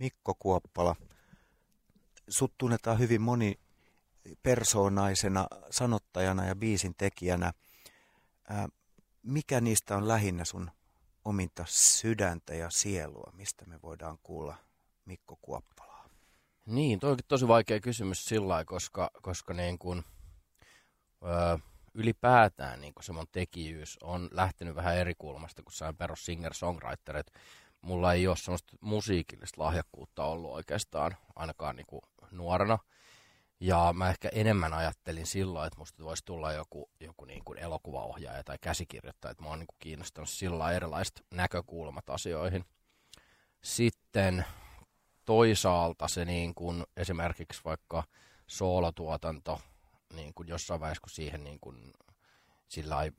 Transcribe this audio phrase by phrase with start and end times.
[0.00, 0.96] Mikko Kuoppala.
[2.28, 7.52] Sut tunnetaan hyvin monipersoonaisena sanottajana ja biisin tekijänä.
[9.22, 10.70] Mikä niistä on lähinnä sun
[11.24, 14.56] ominta sydäntä ja sielua, mistä me voidaan kuulla
[15.04, 16.08] Mikko Kuoppalaa?
[16.66, 20.04] Niin, toi onkin tosi vaikea kysymys sillä koska, koska niin kun,
[21.24, 21.58] öö,
[21.94, 27.24] ylipäätään niin se mun tekijyys on lähtenyt vähän eri kulmasta kuin sain perus singer-songwriter.
[27.82, 32.78] Mulla ei ole semmoista musiikillista lahjakkuutta ollut oikeastaan ainakaan niin kuin nuorena.
[33.60, 38.44] Ja mä ehkä enemmän ajattelin silloin, että musta voisi tulla joku, joku niin kuin elokuvaohjaaja
[38.44, 42.64] tai käsikirjoittaja, että mä oon niin kuin kiinnostunut sillä erilaiset näkökulmat asioihin.
[43.62, 44.44] Sitten
[45.24, 48.04] toisaalta se niin kuin esimerkiksi vaikka
[48.46, 49.60] soolotuotanto,
[50.14, 51.92] niin kuin jossain vaiheessa, kun siihen niin kuin,
[52.68, 53.12] sillä ei,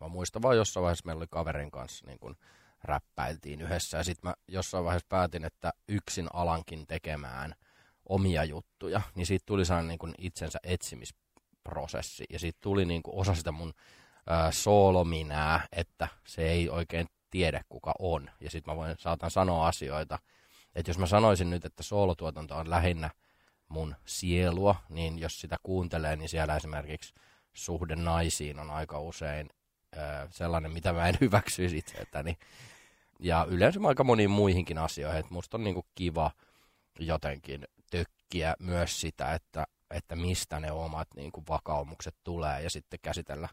[0.00, 2.36] mä muistan vaan jossain vaiheessa meillä oli kaverin kanssa niin kuin
[2.84, 7.54] räppäiltiin yhdessä ja sitten mä jossain vaiheessa päätin, että yksin alankin tekemään–
[8.10, 12.24] omia juttuja, niin siitä tuli sellainen niin kuin itsensä etsimisprosessi.
[12.30, 13.74] Ja siitä tuli niin kuin osa sitä mun
[14.26, 18.30] ää, soolominää, että se ei oikein tiedä kuka on.
[18.40, 20.18] Ja sitten mä voin, saatan sanoa asioita,
[20.74, 23.10] että jos mä sanoisin nyt, että soolotuotanto on lähinnä
[23.68, 27.14] mun sielua, niin jos sitä kuuntelee, niin siellä esimerkiksi
[27.52, 29.48] suhde naisiin on aika usein
[30.30, 32.38] sellainen, mitä mä en hyväksyisi itseltäni.
[33.20, 36.30] Ja yleensä aika moniin muihinkin asioihin, että musta on niinku kiva
[36.98, 42.98] jotenkin tökkiä myös sitä, että, että mistä ne omat niin kuin vakaumukset tulee ja sitten
[43.02, 43.48] käsitellä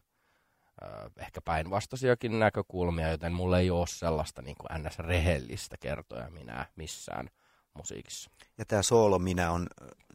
[1.16, 7.28] ehkä päinvastaisiakin näkökulmia, joten mulla ei ole sellaista niin kuin ns-rehellistä kertoja minä missään
[7.74, 8.30] musiikissa.
[8.58, 9.66] Ja tämä soolo minä on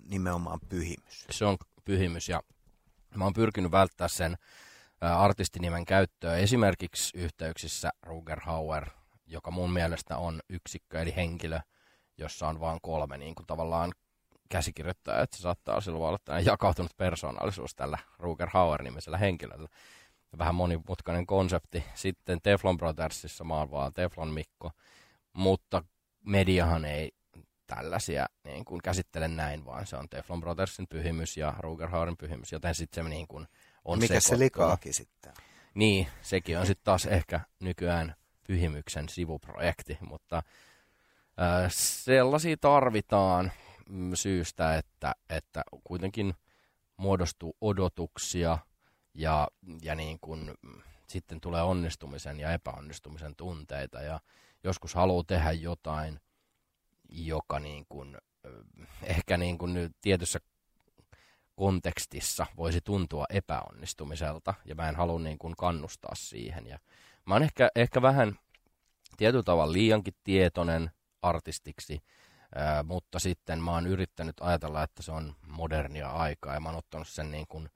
[0.09, 1.25] nimenomaan pyhimys.
[1.29, 2.43] Se on pyhimys ja
[3.15, 4.37] mä oon pyrkinyt välttää sen
[5.11, 8.89] artistinimen käyttöä esimerkiksi yhteyksissä Ruger Hauer,
[9.25, 11.59] joka mun mielestä on yksikkö eli henkilö,
[12.17, 13.91] jossa on vain kolme niin kuin tavallaan
[14.49, 19.69] käsikirjoittaja, että se saattaa silloin olla tällainen jakautunut persoonallisuus tällä Ruger Hauer-nimisellä henkilöllä.
[20.37, 21.83] Vähän monimutkainen konsepti.
[21.93, 24.71] Sitten Teflon Brothersissa mä oon vaan Teflon Mikko,
[25.33, 25.83] mutta
[26.25, 27.11] mediahan ei
[27.67, 32.51] tällaisia niin kuin käsittele näin, vaan se on Teflon Brothersin pyhimys ja Ruger Hauerin pyhimys,
[32.51, 33.47] joten sitten se niin kuin
[33.85, 35.33] on Mikä se likaakin sitten?
[35.73, 38.15] Niin, sekin on sitten taas ehkä nykyään
[38.47, 43.51] pyhimyksen sivuprojekti, mutta äh, sellaisia tarvitaan
[43.89, 46.33] Mm, syystä, että, että kuitenkin
[46.97, 48.57] muodostuu odotuksia
[49.13, 49.47] ja,
[49.81, 54.19] ja niin kuin, mm, sitten tulee onnistumisen ja epäonnistumisen tunteita ja
[54.63, 56.19] joskus haluaa tehdä jotain,
[57.09, 58.17] joka niin kuin,
[59.03, 60.39] ehkä niin nyt tietyssä
[61.55, 66.67] kontekstissa voisi tuntua epäonnistumiselta ja mä en halua niin kuin kannustaa siihen.
[66.67, 66.79] Ja
[67.25, 68.39] mä oon ehkä, ehkä vähän
[69.17, 72.03] tietyllä tavalla liiankin tietoinen artistiksi
[72.55, 76.77] Ää, mutta sitten mä oon yrittänyt ajatella, että se on modernia aikaa ja mä oon
[76.77, 77.69] ottanut sen niin kuin,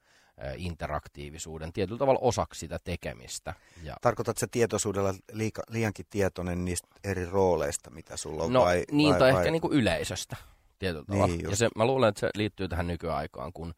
[0.56, 3.54] interaktiivisuuden tietyllä tavalla osaksi sitä tekemistä.
[3.82, 3.96] Ja...
[4.00, 8.52] Tarkoitatko se tietoisuudella liika, liiankin tietoinen niistä eri rooleista, mitä sulla on?
[8.52, 9.40] No vai, niin, vai, tai vai...
[9.40, 10.36] ehkä niin kuin yleisöstä
[10.78, 11.34] tietyllä niin, tavalla.
[11.34, 11.50] Just.
[11.50, 13.74] Ja se, mä luulen, että se liittyy tähän nykyaikaan, kun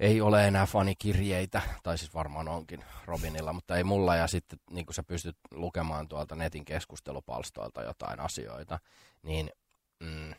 [0.00, 4.86] ei ole enää fanikirjeitä, tai siis varmaan onkin Robinilla, mutta ei mulla, ja sitten niin
[4.86, 8.78] kun sä pystyt lukemaan tuolta netin keskustelupalstoilta jotain asioita,
[9.22, 9.50] niin
[10.00, 10.34] mm,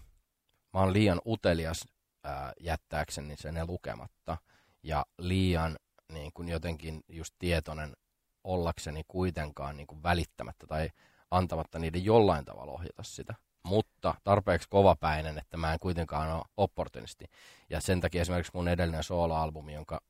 [0.73, 1.87] mä oon liian utelias
[2.23, 4.37] ää, jättääkseni sen lukematta
[4.83, 5.79] ja liian
[6.13, 7.97] niin kuin jotenkin just tietoinen
[8.43, 10.89] ollakseni kuitenkaan niin kuin välittämättä tai
[11.31, 13.35] antamatta niiden jollain tavalla ohjata sitä.
[13.63, 17.25] Mutta tarpeeksi kovapäinen, että mä en kuitenkaan ole opportunisti.
[17.69, 20.01] Ja sen takia esimerkiksi mun edellinen solo-albumi, jonka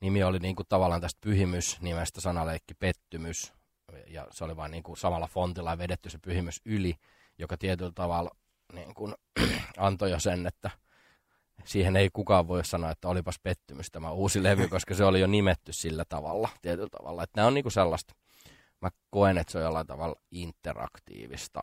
[0.00, 3.52] nimi oli niin kuin tavallaan tästä pyhimys-nimestä sanaleikki pettymys,
[4.06, 6.94] ja se oli vain niin kuin samalla fontilla vedetty se pyhimys yli,
[7.38, 8.30] joka tietyllä tavalla
[8.72, 9.14] niin kuin,
[9.76, 10.70] antoi jo sen, että
[11.64, 15.26] siihen ei kukaan voi sanoa, että olipas pettymys tämä uusi levy, koska se oli jo
[15.26, 17.22] nimetty sillä tavalla, tietyllä tavalla.
[17.22, 18.14] Että nämä on niin kuin sellaista,
[18.80, 21.60] mä koen, että se on jollain tavalla interaktiivista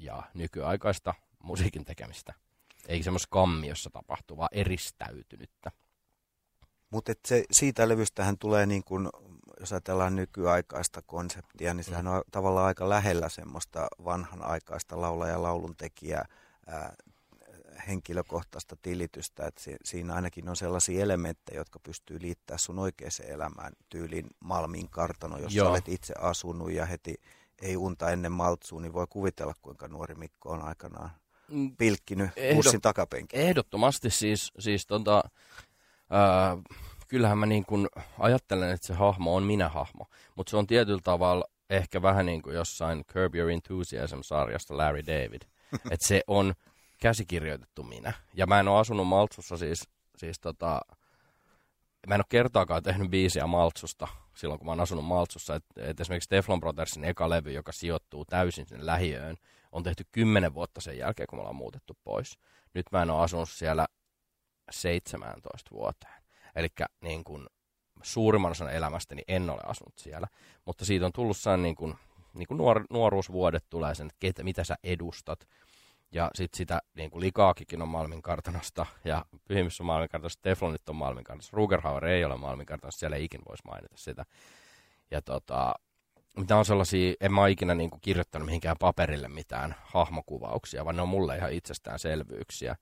[0.00, 2.34] ja nykyaikaista musiikin tekemistä.
[2.88, 5.70] Ei semmoista kammiossa tapahtuvaa eristäytynyttä.
[6.90, 7.12] Mutta
[7.50, 9.10] siitä levystähän tulee, niin kun,
[9.60, 12.10] jos ajatellaan nykyaikaista konseptia, niin sehän mm.
[12.10, 16.24] on tavallaan aika lähellä semmoista vanhanaikaista laula- ja lauluntekijää,
[16.66, 16.94] ää,
[17.88, 23.72] henkilökohtaista tilitystä, että si, siinä ainakin on sellaisia elementtejä, jotka pystyy liittämään sun oikeaan elämään,
[23.88, 25.70] tyylin Malmin kartano, jossa Joo.
[25.70, 27.14] olet itse asunut ja heti
[27.60, 31.10] ei unta ennen maltsuun, niin voi kuvitella, kuinka nuori Mikko on aikanaan
[31.48, 33.40] mm, pilkkinyt Ehdot, bussin takapenkin.
[33.40, 35.22] Ehdottomasti siis, siis tota,
[36.12, 36.74] Öö,
[37.08, 41.00] kyllähän mä niin kuin ajattelen, että se hahmo on minä hahmo, mutta se on tietyllä
[41.04, 45.42] tavalla ehkä vähän niin kuin jossain Curb Your Enthusiasm-sarjasta Larry David.
[45.92, 46.54] että se on
[47.00, 48.12] käsikirjoitettu minä.
[48.34, 50.80] Ja mä en ole asunut Maltsussa siis, siis tota,
[52.06, 55.54] mä en ole kertaakaan tehnyt biisiä Maltsusta silloin, kun mä oon asunut Maltsussa.
[55.54, 59.36] Et, et esimerkiksi Teflon Brothersin eka levy, joka sijoittuu täysin sinne lähiöön,
[59.72, 62.38] on tehty kymmenen vuotta sen jälkeen, kun me ollaan muutettu pois.
[62.74, 63.86] Nyt mä en ole asunut siellä
[64.70, 66.22] 17 vuoteen.
[66.56, 66.68] Eli
[67.00, 67.46] niin kun,
[68.02, 70.26] suurimman osan elämästäni en ole asunut siellä,
[70.64, 71.94] mutta siitä on tullut sellainen niin kuin,
[72.34, 75.48] niin kuin nuor, nuoruusvuodet tulee sen, että mitä sä edustat.
[76.12, 80.88] Ja sitten sitä niin kuin Likaakikin on Malmin kartanosta ja Pyhimys on Malmin kartanosta, Teflonit
[80.88, 84.24] on Malmin kartanosta, Rugerhauer ei ole Malmin kartanosta, siellä ei ikin voisi mainita sitä.
[85.10, 85.74] Ja tota,
[86.36, 91.02] mitä on sellaisia, en mä ikinä niin kuin kirjoittanut mihinkään paperille mitään hahmokuvauksia, vaan ne
[91.02, 92.76] on mulle ihan itsestäänselvyyksiä.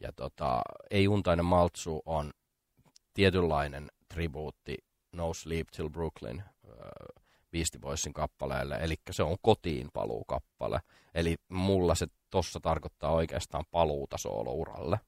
[0.00, 2.32] Ja tota, Ei untainen Maltsu on
[3.14, 4.76] tietynlainen tribuutti
[5.12, 6.74] No Sleep Till Brooklyn äh,
[7.50, 10.80] Beastie Boysin kappaleelle, eli se on kotiin paluu kappale.
[11.14, 15.00] Eli mulla se tossa tarkoittaa oikeastaan paluuta soolouralle.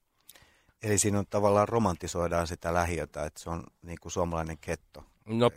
[0.83, 5.05] Eli siinä on tavallaan romantisoidaan sitä lähiötä, että se on niin kuin suomalainen ketto.
[5.27, 5.51] No,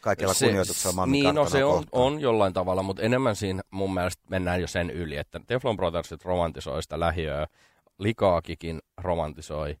[0.00, 4.22] Kaikella se, kunnioituksella Niin, no se on, on jollain tavalla, mutta enemmän siinä mun mielestä
[4.30, 7.46] mennään jo sen yli, että Teflon Brothersit romantisoi sitä lähiöä,
[7.98, 9.78] Likaakikin romantisoi,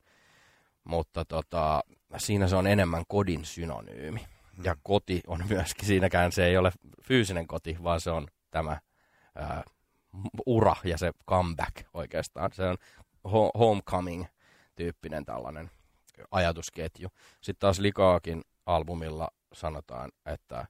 [0.84, 1.84] mutta tota,
[2.16, 4.20] siinä se on enemmän kodin synonyymi.
[4.64, 6.72] Ja koti on myöskin, siinäkään se ei ole
[7.02, 8.80] fyysinen koti, vaan se on tämä
[9.34, 9.62] ää,
[10.46, 12.50] ura ja se comeback oikeastaan.
[12.52, 12.76] Se on
[13.28, 15.70] ho- homecoming-tyyppinen tällainen
[16.30, 17.08] ajatusketju.
[17.40, 20.66] Sitten taas Likaakin albumilla sanotaan, että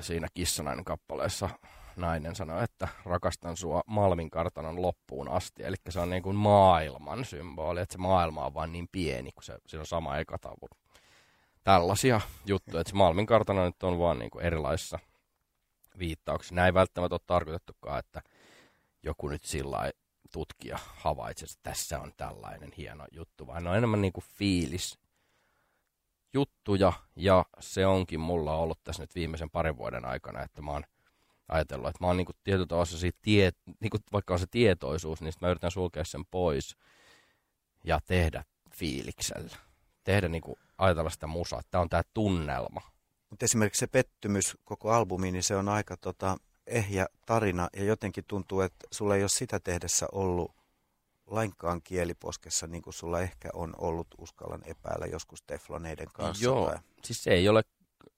[0.00, 1.50] siinä Kissanainen kappaleessa
[1.96, 5.62] nainen sanoi, että rakastan sua Malmin kartanon loppuun asti.
[5.64, 9.42] Eli se on niin kuin maailman symboli, että se maailma on vain niin pieni, kun
[9.42, 10.68] se, siinä on sama ekatavu.
[11.64, 14.98] Tällaisia juttuja, että Malmin kartano nyt on vaan niin kuin erilaisissa
[15.98, 16.54] viittauksissa.
[16.54, 18.22] Näin välttämättä ole tarkoitettukaan, että
[19.02, 19.90] joku nyt sillä
[20.32, 24.98] tutkija havaitsee, että tässä on tällainen hieno juttu, vaan ne on enemmän niin kuin fiilis
[26.34, 30.84] juttuja, ja se onkin mulla ollut tässä nyt viimeisen parin vuoden aikana, että mä oon
[31.48, 35.50] ajatellut, että mä oon niinku tietyllä tavalla tie, niinku, vaikka on se tietoisuus, niin mä
[35.50, 36.76] yritän sulkea sen pois
[37.84, 39.69] ja tehdä fiiliksellä.
[40.04, 42.80] Tehdä niinku, ajatella sitä musaa, että tämä on tämä tunnelma.
[43.30, 46.36] Mutta esimerkiksi se pettymys koko albumi, niin se on aika tota,
[46.66, 50.54] ehjä tarina ja jotenkin tuntuu, että sulla ei ole sitä tehdessä ollut
[51.26, 56.44] lainkaan kieliposkessa, niin kuin sulla ehkä on ollut, uskallan epäillä joskus tefloneiden kanssa.
[56.44, 56.78] Joo, tai...
[57.04, 57.62] siis se ei ole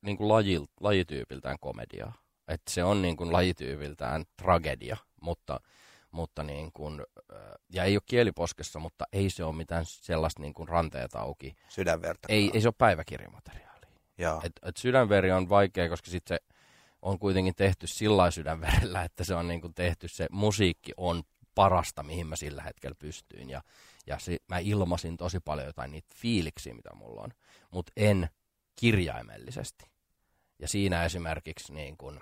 [0.03, 5.61] niin kuin laji, lajityypiltään komediaa että se on niin kuin lajityyviltään tragedia, mutta,
[6.13, 7.03] mutta niin kuin,
[7.69, 11.57] ja ei ole kieliposkessa, mutta ei se ole mitään sellaista niin kuin ranteet auki.
[11.69, 12.29] Sydänverta.
[12.29, 13.73] Ei, ei se ole päiväkirjamateriaalia.
[14.45, 16.55] Et, et sydänveri on vaikea, koska sitten se
[17.03, 21.23] on kuitenkin tehty sillä sydänverellä, että se on niin kuin tehty, se musiikki on
[21.55, 23.51] parasta, mihin mä sillä hetkellä pystyin.
[23.51, 23.63] Ja,
[24.07, 27.31] ja se, mä ilmasin tosi paljon jotain niitä fiiliksiä, mitä mulla on,
[27.71, 28.29] mutta en
[28.77, 29.85] kirjaimellisesti.
[30.59, 32.21] Ja siinä esimerkiksi niin kuin,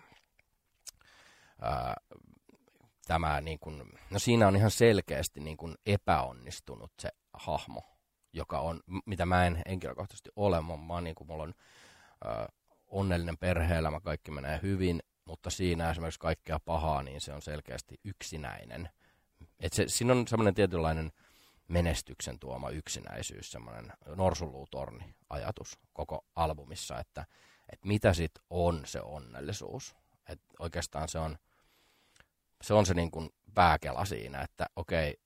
[1.61, 1.95] ää,
[3.11, 7.83] tämä, niin kuin, no siinä on ihan selkeästi niin kuin epäonnistunut se hahmo,
[8.33, 11.55] joka on, mitä mä en henkilökohtaisesti ole, mä oon niin kuin, mulla on
[12.25, 12.49] ää,
[12.87, 18.89] onnellinen perhe-elämä, kaikki menee hyvin, mutta siinä esimerkiksi kaikkea pahaa, niin se on selkeästi yksinäinen.
[19.61, 21.13] Et se, siinä on semmoinen tietynlainen
[21.69, 27.27] menestyksen tuoma yksinäisyys, semmoinen norsunluutorni ajatus koko albumissa, että,
[27.73, 29.97] että mitä sitten on se onnellisuus.
[30.29, 31.39] Et oikeastaan se on,
[32.63, 35.17] se on se niin kuin pääkela siinä, että okei,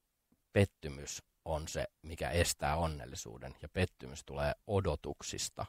[0.53, 5.67] pettymys on se, mikä estää onnellisuuden, ja pettymys tulee odotuksista.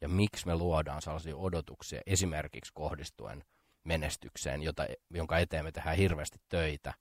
[0.00, 3.44] Ja miksi me luodaan sellaisia odotuksia esimerkiksi kohdistuen
[3.84, 6.94] menestykseen, jota, jonka eteen me tehdään hirveästi töitä.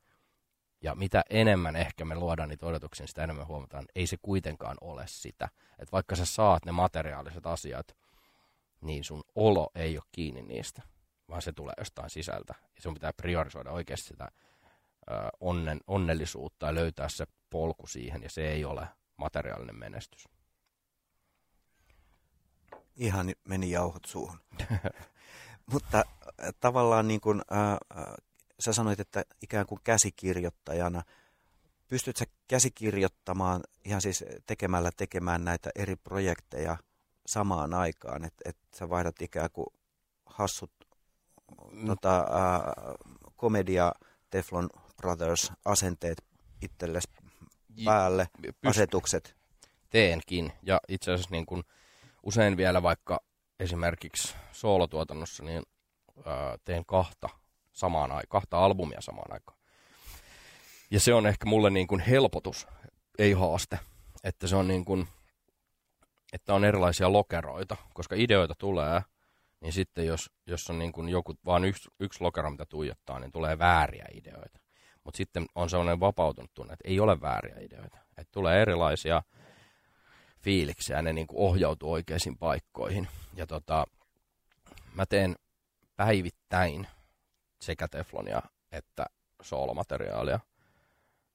[0.82, 5.04] Ja mitä enemmän ehkä me luodaan niitä odotuksia, sitä enemmän huomataan, ei se kuitenkaan ole
[5.08, 5.50] sitä.
[5.80, 7.98] Että vaikka sä saat ne materiaaliset asiat,
[8.82, 10.82] niin sun olo ei ole kiinni niistä
[11.30, 12.56] vaan se tulee jostain sisältä.
[12.76, 14.32] Ja sun pitää priorisoida oikeasti sitä
[15.40, 20.30] onnen, onnellisuutta ja löytää se polku siihen, ja se ei ole materiaalinen menestys.
[22.96, 24.40] Ihan meni jauhot suuhun.
[25.72, 26.06] Mutta
[26.60, 27.78] tavallaan niin kuin, äh,
[28.60, 31.04] sä sanoit, että ikään kuin käsikirjoittajana,
[31.88, 36.78] pystyt sä käsikirjoittamaan ihan siis tekemällä tekemään näitä eri projekteja
[37.26, 39.68] samaan aikaan, että et sä vaihdat ikään kuin
[40.26, 40.72] hassut.
[41.88, 42.26] Tota, äh,
[43.36, 43.92] komedia
[44.30, 46.24] Teflon Brothers asenteet
[46.62, 47.08] itsellesi
[47.86, 49.36] päälle, Pyst- asetukset?
[49.90, 51.64] Teenkin, ja itse asiassa niin kun
[52.24, 53.20] usein vielä vaikka
[53.60, 55.64] esimerkiksi soolotuotannossa, niin
[56.18, 57.30] äh, teen kahta
[57.72, 59.58] samaan aikaan, kahta albumia samaan aikaan.
[60.92, 62.68] Ja se on ehkä mulle niin kuin helpotus,
[63.18, 63.80] ei haaste.
[64.24, 65.08] Että se on niin kuin,
[66.34, 69.02] että on erilaisia lokeroita, koska ideoita tulee,
[69.62, 73.32] niin sitten jos, jos on niin kuin joku, vaan yksi, yksi lokero, mitä tuijottaa, niin
[73.32, 74.60] tulee vääriä ideoita.
[75.04, 77.98] Mutta sitten on sellainen vapautunut tunne, että ei ole vääriä ideoita.
[78.18, 79.24] Että tulee erilaisia
[80.42, 83.08] fiiliksiä, ne niin kuin ohjautuu oikeisiin paikkoihin.
[83.34, 83.86] Ja tota,
[84.94, 85.36] mä teen
[85.96, 86.88] päivittäin
[87.62, 89.06] sekä teflonia että
[89.42, 90.40] soolomateriaalia.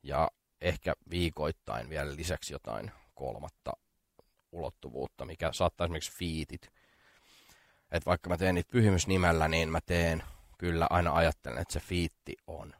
[0.02, 3.72] Ja ehkä viikoittain vielä lisäksi jotain kolmatta
[4.52, 6.70] ulottuvuutta, mikä saattaa esimerkiksi fiitit.
[7.92, 10.22] Että vaikka mä teen niitä pyhimysnimellä, niin mä teen
[10.58, 12.74] kyllä aina ajattelen, että se fiitti on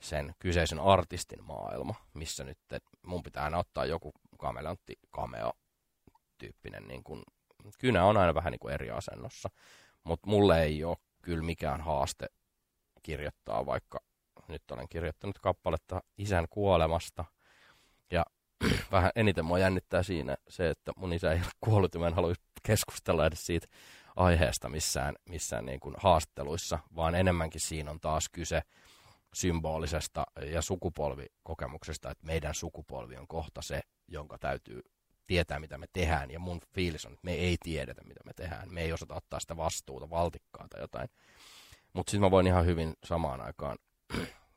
[0.00, 2.58] sen kyseisen artistin maailma, missä nyt
[3.06, 5.52] mun pitää aina ottaa joku kameleontti cameo
[6.38, 7.22] tyyppinen niin kuin,
[7.78, 9.50] kynä on aina vähän niin kuin eri asennossa,
[10.04, 12.26] mutta mulle ei ole kyllä mikään haaste
[13.02, 14.00] kirjoittaa, vaikka
[14.48, 17.24] nyt olen kirjoittanut kappaletta isän kuolemasta.
[18.10, 18.24] Ja
[18.92, 22.14] vähän eniten mua jännittää siinä se, että mun isä ei ole kuollut ja mä en
[22.14, 23.66] halua keskustella edes siitä
[24.16, 28.62] aiheesta missään, missään niin kuin haastatteluissa, vaan enemmänkin siinä on taas kyse
[29.34, 34.82] symbolisesta ja sukupolvikokemuksesta, että meidän sukupolvi on kohta se, jonka täytyy
[35.26, 36.30] tietää, mitä me tehdään.
[36.30, 38.74] Ja mun fiilis on, että me ei tiedetä, mitä me tehdään.
[38.74, 41.08] Me ei osata ottaa sitä vastuuta, valtikkaa tai jotain.
[41.92, 43.78] Mutta sitten mä voin ihan hyvin samaan aikaan,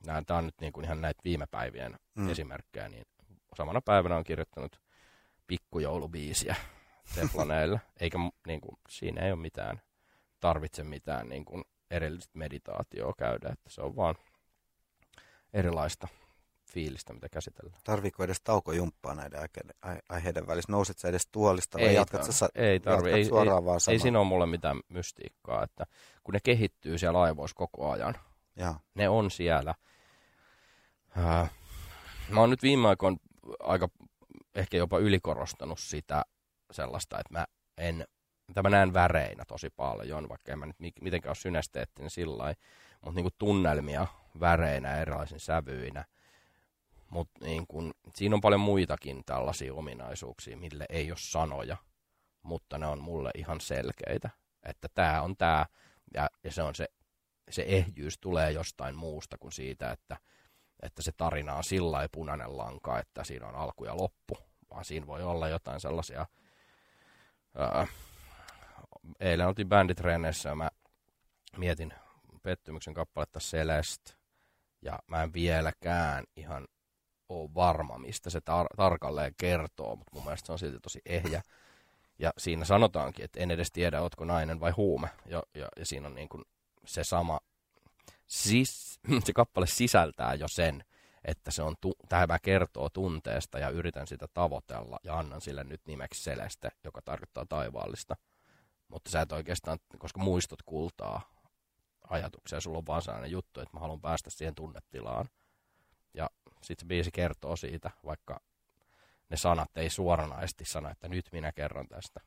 [0.27, 2.29] tämä on nyt niin kuin ihan näitä viime päivien mm.
[2.29, 3.05] esimerkkejä, niin
[3.57, 4.81] samana päivänä on kirjoittanut
[5.47, 6.55] pikkujoulubiisiä
[7.15, 9.81] Tefloneille, eikä niin kuin, siinä ei ole mitään,
[10.39, 14.15] tarvitse mitään niin kuin erillistä meditaatioa käydä, että se on vaan
[15.53, 16.07] erilaista
[16.73, 17.81] fiilistä, mitä käsitellään.
[17.83, 19.49] Tarviiko edes taukojumppaa näiden
[20.09, 20.71] aiheiden välissä?
[20.71, 23.79] Nouset sä edes tuolista vai ei jatkat tar- sä ei tarvi, ei, suoraan ei, vaan
[23.91, 25.85] Ei siinä ole mulle mitään mystiikkaa, että
[26.23, 28.15] kun ne kehittyy siellä aivoissa koko ajan,
[28.55, 28.75] ja.
[28.95, 29.75] ne on siellä.
[31.17, 31.51] Äh,
[32.29, 33.17] mä oon nyt viime aikoina
[33.59, 33.89] aika
[34.55, 36.25] ehkä jopa ylikorostanut sitä
[36.71, 37.45] sellaista, että mä
[37.77, 38.05] en,
[38.49, 42.55] että mä näen väreinä tosi paljon, vaikka en mä nyt mitenkään ole synesteettinen sillä
[43.05, 44.07] mutta niin tunnelmia
[44.39, 46.05] väreinä, erilaisin sävyinä–
[47.09, 47.65] mutta niin
[48.15, 51.77] siinä on paljon muitakin tällaisia ominaisuuksia, mille ei ole sanoja,
[52.43, 54.29] mutta ne on mulle ihan selkeitä.
[54.63, 55.65] Että tämä on tämä,
[56.13, 56.88] ja, ja se on se,
[57.49, 60.17] se ehjyys tulee jostain muusta kuin siitä, että,
[60.81, 64.38] että se tarina on sillä punainen lanka, että siinä on alku ja loppu,
[64.69, 66.25] vaan siinä voi olla jotain sellaisia...
[67.56, 67.88] Ää,
[69.20, 70.70] eilen oltiin bänditreeneissä ja mä
[71.58, 71.94] mietin
[72.44, 74.13] pettymyksen kappaletta Celeste,
[74.82, 76.68] ja mä en vieläkään ihan
[77.29, 81.41] ole varma, mistä se tar- tarkalleen kertoo, mutta mun mielestä se on silti tosi ehjä.
[82.20, 85.10] Ja siinä sanotaankin, että en edes tiedä, ootko nainen vai huume.
[85.25, 86.44] Ja, ja, ja siinä on niin kuin
[86.86, 87.39] se sama,
[88.27, 90.84] siis, se kappale sisältää jo sen,
[91.25, 95.81] että se on tu- tämä kertoo tunteesta ja yritän sitä tavoitella ja annan sille nyt
[95.85, 98.15] nimeksi Celeste, joka tarkoittaa taivaallista.
[98.88, 101.21] Mutta sä et oikeastaan, koska muistot kultaa
[102.09, 105.29] ajatuksia, sulla on vaan sellainen juttu, että mä haluan päästä siihen tunnetilaan.
[106.13, 106.29] Ja
[106.61, 108.39] sitten se biisi kertoo siitä, vaikka
[109.29, 112.21] ne sanat ei suoranaisesti sano, että nyt minä kerron tästä.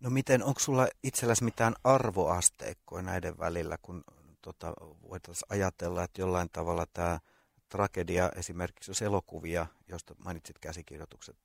[0.00, 4.04] No miten, onko sulla itselläsi mitään arvoasteikkoja näiden välillä, kun
[4.46, 4.74] tota,
[5.08, 7.20] voitaisiin ajatella, että jollain tavalla tämä
[7.68, 11.36] tragedia, esimerkiksi jos elokuvia, josta mainitsit käsikirjoitukset,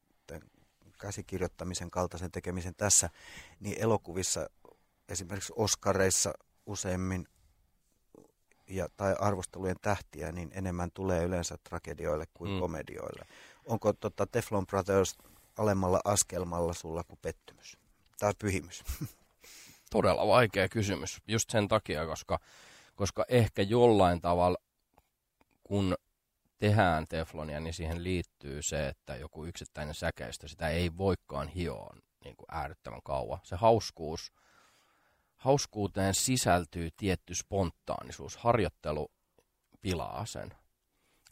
[0.99, 3.09] käsikirjoittamisen kaltaisen tekemisen tässä,
[3.59, 4.49] niin elokuvissa
[5.09, 6.33] esimerkiksi Oskareissa
[6.65, 7.27] useimmin
[8.67, 12.59] ja, tai arvostelujen tähtiä, niin enemmän tulee yleensä tragedioille kuin mm.
[12.59, 13.25] komedioille.
[13.65, 15.17] Onko tota Teflon Brothers
[15.57, 17.77] alemmalla askelmalla sulla kuin pettymys
[18.19, 18.83] tai pyhimys?
[19.91, 22.39] Todella vaikea kysymys, just sen takia, koska,
[23.01, 24.57] koska ehkä jollain tavalla,
[25.63, 25.95] kun
[26.59, 32.35] tehdään teflonia, niin siihen liittyy se, että joku yksittäinen säkeistö, sitä ei voikaan hioa niin
[32.35, 33.39] kuin äärettömän kauan.
[33.43, 34.31] Se hauskuus
[35.35, 38.37] hauskuuteen sisältyy tietty spontaanisuus.
[38.37, 39.11] Harjoittelu
[39.81, 40.53] pilaa sen.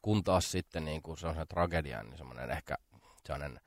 [0.02, 2.76] Kun taas sitten niin kuin se on se tragedia, niin semmoinen ehkä
[3.26, 3.60] sellainen,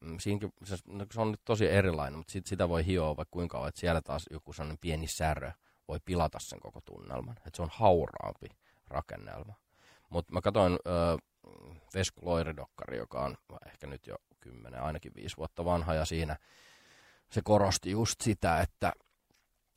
[0.00, 0.76] mm, siinäkin, se,
[1.12, 4.02] se on nyt tosi erilainen, mutta sit, sitä voi hioa vaikka kuinka kauan, että siellä
[4.02, 5.52] taas joku sellainen pieni särö
[5.88, 7.36] voi pilata sen koko tunnelman.
[7.36, 8.46] Että se on hauraampi
[8.88, 9.54] rakennelma.
[10.10, 10.78] Mutta mä katsoin äh,
[11.94, 16.36] Vesku Loiridokkari, joka on ehkä nyt jo kymmenen, ainakin viisi vuotta vanha, ja siinä
[17.30, 18.92] se korosti just sitä, että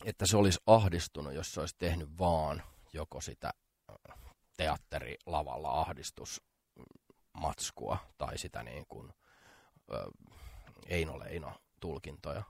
[0.05, 2.63] että se olisi ahdistunut, jos se olisi tehnyt vaan
[2.93, 3.53] joko sitä
[4.57, 9.13] teatterilavalla ahdistusmatskua tai sitä niin kuin
[10.85, 12.43] Eino Leino tulkintoja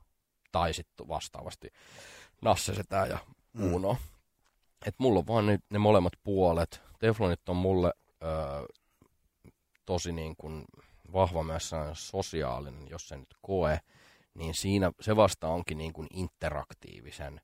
[0.51, 1.73] tai sitten vastaavasti
[2.41, 2.73] Nasse
[3.09, 3.19] ja.
[3.53, 3.93] Uno.
[3.93, 3.99] Mm.
[4.85, 6.81] että mulla on vaan ne, ne molemmat puolet.
[6.99, 8.29] Teflonit on mulle öö,
[9.85, 10.65] tosi niin kuin
[11.13, 13.79] vahva myös sosiaalinen, jos se nyt koe,
[14.33, 17.41] niin siinä se vasta onkin niin kuin interaktiivisen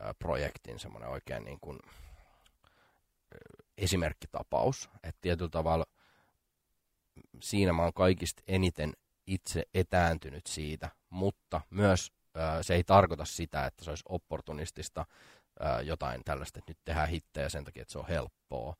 [0.00, 1.78] ö, projektin semmoinen oikein niin kuin,
[3.34, 3.38] ö,
[3.78, 4.90] esimerkkitapaus.
[5.02, 5.84] Että tietyllä tavalla
[7.40, 8.92] siinä mä oon kaikista eniten
[9.26, 15.06] itse etääntynyt siitä, mutta myös ö, se ei tarkoita sitä, että se olisi opportunistista
[15.60, 18.74] ö, jotain tällaista, että nyt tehdään hittejä sen takia, että se on helppoa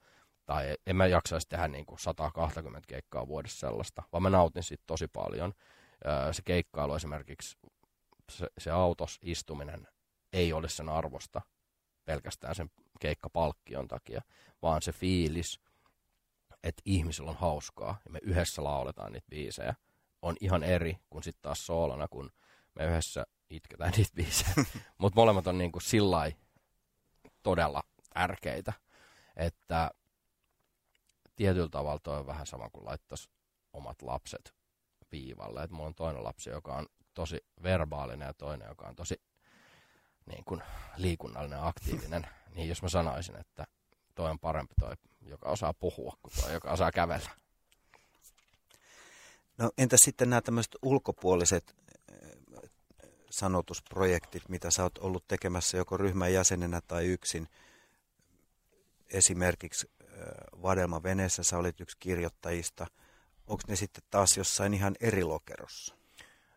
[0.48, 4.84] tai en mä jaksaisi tehdä niin kuin 120 keikkaa vuodessa sellaista, vaan mä nautin siitä
[4.86, 5.52] tosi paljon.
[6.32, 7.58] Se keikkailu esimerkiksi,
[8.32, 9.88] se, se autos istuminen
[10.32, 11.40] ei ole sen arvosta
[12.04, 12.70] pelkästään sen
[13.00, 14.22] keikkapalkkion takia,
[14.62, 15.60] vaan se fiilis,
[16.62, 19.74] että ihmisillä on hauskaa ja me yhdessä lauletaan niitä biisejä,
[20.22, 22.30] on ihan eri kuin sitten taas soolona, kun
[22.74, 24.54] me yhdessä itketään niitä biisejä.
[24.98, 26.32] Mutta molemmat on niin kuin sillä
[27.42, 27.82] todella
[28.14, 28.72] tärkeitä,
[29.36, 29.90] että
[31.36, 33.30] tietyllä tavalla toi on vähän sama kuin laittaisi
[33.72, 34.54] omat lapset
[35.12, 35.62] viivalle.
[35.62, 39.22] Et mulla on toinen lapsi, joka on tosi verbaalinen ja toinen, joka on tosi
[40.26, 40.62] niin kuin,
[40.96, 42.26] liikunnallinen ja aktiivinen.
[42.54, 43.66] niin jos mä sanoisin, että
[44.14, 47.30] toi on parempi toi, joka osaa puhua, kuin toi, joka osaa kävellä.
[49.58, 51.76] No entä sitten nämä tämmöiset ulkopuoliset
[53.30, 57.48] sanotusprojektit, mitä sä oot ollut tekemässä joko ryhmän jäsenenä tai yksin?
[59.12, 59.90] Esimerkiksi
[60.62, 62.86] Vadelma veneessä, sä olit yksi kirjoittajista.
[63.46, 65.94] Onko ne sitten taas jossain ihan eri lokerossa?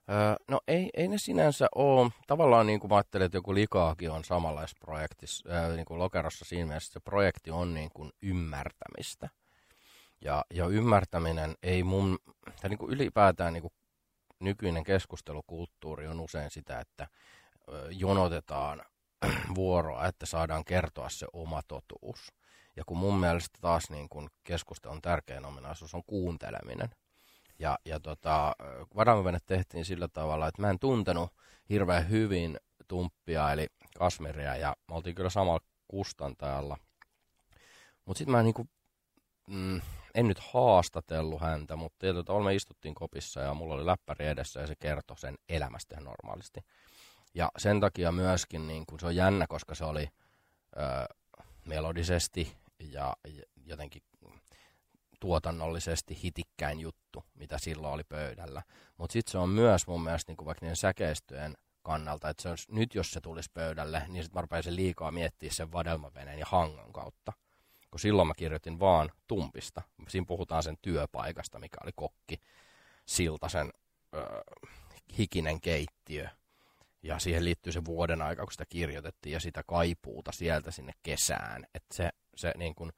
[0.09, 2.11] Öö, no ei, ei ne sinänsä ole.
[2.27, 6.45] Tavallaan niin kuin mä ajattelin, että joku likaakin on samanlaisessa projektissa, öö, niin kuin lokerossa
[6.45, 9.29] siinä mielessä, että se projekti on niin kuin ymmärtämistä.
[10.21, 12.19] Ja, ja ymmärtäminen ei mun,
[12.61, 13.73] tai niin kuin ylipäätään niin kuin
[14.41, 17.07] nykyinen keskustelukulttuuri on usein sitä, että
[17.89, 18.81] jonotetaan
[19.55, 22.33] vuoroa, että saadaan kertoa se oma totuus.
[22.75, 26.89] Ja kun mun mielestä taas niin kun keskustelun tärkein ominaisuus on kuunteleminen.
[27.59, 28.55] Ja, ja tota,
[28.95, 31.29] Vadamavene tehtiin sillä tavalla, että mä en tuntenut
[31.69, 36.77] hirveän hyvin Tumppia eli Kasmeria ja me oltiin kyllä samalla kustantajalla.
[38.05, 38.67] Mutta sitten mä niinku,
[39.47, 39.81] mm,
[40.15, 44.59] en nyt haastatellut häntä, mutta tietyllä tavalla me istuttiin kopissa ja mulla oli läppäri edessä
[44.59, 46.59] ja se kertoi sen elämästä ihan normaalisti.
[47.33, 50.07] Ja sen takia myöskin niin kun se on jännä, koska se oli
[50.77, 51.15] ö,
[51.65, 53.13] melodisesti ja
[53.65, 54.01] jotenkin
[55.19, 58.61] tuotannollisesti hitikkäin juttu, mitä silloin oli pöydällä.
[58.97, 62.57] Mutta sitten se on myös mun mielestä niin vaikka niiden säkeistöjen kannalta, että se on,
[62.69, 67.33] nyt jos se tulisi pöydälle, niin sitten mä liikaa miettiä sen vadelmaveneen ja hangan kautta.
[67.91, 69.81] Kun silloin mä kirjoitin vaan tumpista.
[70.07, 72.41] Siinä puhutaan sen työpaikasta, mikä oli kokki,
[73.05, 73.73] Siltasen
[74.15, 74.41] öö,
[75.17, 76.27] hikinen keittiö,
[77.03, 81.65] ja siihen liittyy se vuoden aika, kun sitä kirjoitettiin, ja sitä kaipuuta sieltä sinne kesään.
[81.75, 82.91] Että se, se niin kuin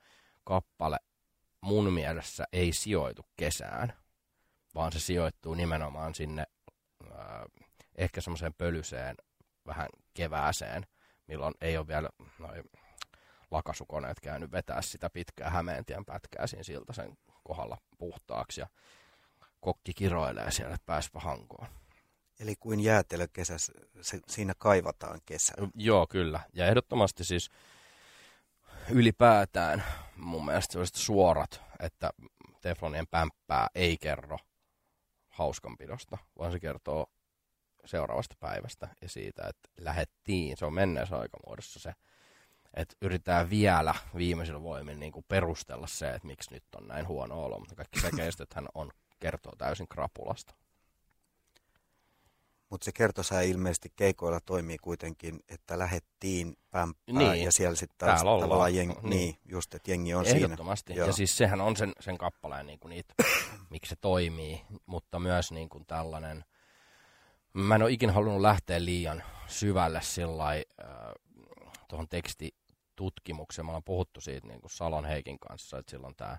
[0.44, 0.98] kappale
[1.62, 3.94] mun mielessä ei sijoitu kesään,
[4.76, 6.44] vaan se sijoittuu nimenomaan sinne
[7.04, 7.20] äh,
[7.96, 9.16] ehkä semmoiseen pölyseen,
[9.66, 10.86] vähän kevääseen,
[11.28, 12.64] milloin ei ole vielä noin
[13.54, 18.68] lakasukoneet käynyt vetää sitä pitkää Hämeentien pätkää siinä siltä sen kohdalla puhtaaksi ja
[19.60, 21.68] kokki kiroilee siellä, että pääspä hankoon.
[22.40, 25.54] Eli kuin jäätelökesässä, se, siinä kaivataan kesä.
[25.76, 26.40] Joo, kyllä.
[26.54, 27.50] Ja ehdottomasti siis
[28.90, 29.84] ylipäätään
[30.16, 32.10] mun mielestä sellaiset suorat, että
[32.62, 34.38] Teflonien pämppää ei kerro
[35.30, 37.08] hauskanpidosta, vaan se kertoo
[37.86, 41.94] seuraavasta päivästä ja siitä, että lähettiin, se on menneessä aikamuodossa se,
[42.74, 47.44] että yritetään vielä viimeisillä voimin niin kuin perustella se, että miksi nyt on näin huono
[47.44, 50.56] olo, mutta kaikki sekeistöthän on kertoo täysin krapulasta.
[52.70, 57.46] Mutta se kertosää ilmeisesti keikoilla toimii kuitenkin, että lähettiin pämppää niin.
[57.46, 59.10] ja siellä sitten taas tavallaan jengi, niin.
[59.10, 60.94] niin, just, että jengi on Ehdottomasti.
[60.94, 61.08] siinä.
[61.08, 63.14] Ja siis sehän on sen, sen kappaleen niin kuin niitä,
[63.70, 66.46] miksi se toimii, mutta myös niin kuin tällainen,
[67.54, 70.58] mä en ole ikinä halunnut lähteä liian syvälle sillä äh,
[71.88, 72.08] tuohon
[72.96, 73.66] tekstitutkimukseen.
[73.66, 76.38] Me ollaan puhuttu siitä niin kuin Salon Heikin kanssa, että silloin tämä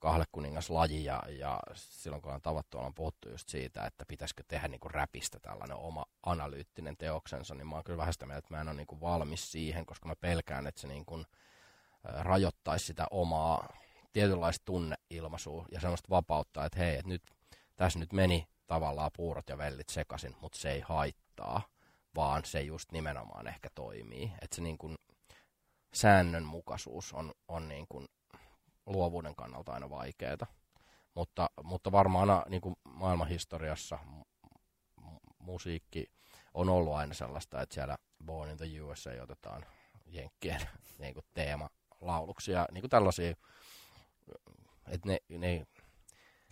[0.00, 4.80] kahlekuningaslaji ja, ja silloin kun on tavattu, on puhuttu just siitä, että pitäisikö tehdä niin
[4.80, 8.60] kuin räpistä tällainen oma analyyttinen teoksensa, niin mä oon kyllä vähän sitä mieltä, että mä
[8.60, 11.26] en ole niin kuin valmis siihen, koska mä pelkään, että se niin kuin
[12.04, 13.68] rajoittaisi sitä omaa
[14.12, 17.22] tietynlaista tunneilmaisua ja semmoista vapautta, että hei, että nyt
[17.76, 21.62] tässä nyt meni tavallaan puurot ja vellit sekaisin, mutta se ei haittaa,
[22.14, 24.32] vaan se just nimenomaan ehkä toimii.
[24.42, 24.96] Että se niin kuin
[25.94, 28.08] säännönmukaisuus on, on niin kuin
[28.86, 30.46] luovuuden kannalta aina vaikeaa.
[31.14, 33.98] Mutta, mutta varmaan niin kuin maailmanhistoriassa
[35.38, 36.06] musiikki
[36.54, 39.66] on ollut aina sellaista, että siellä Born in the USA otetaan
[40.06, 40.60] jenkkien
[40.98, 43.34] niin kuin teemalauluksia, niin kuin tällaisia,
[44.88, 45.66] että ne, ne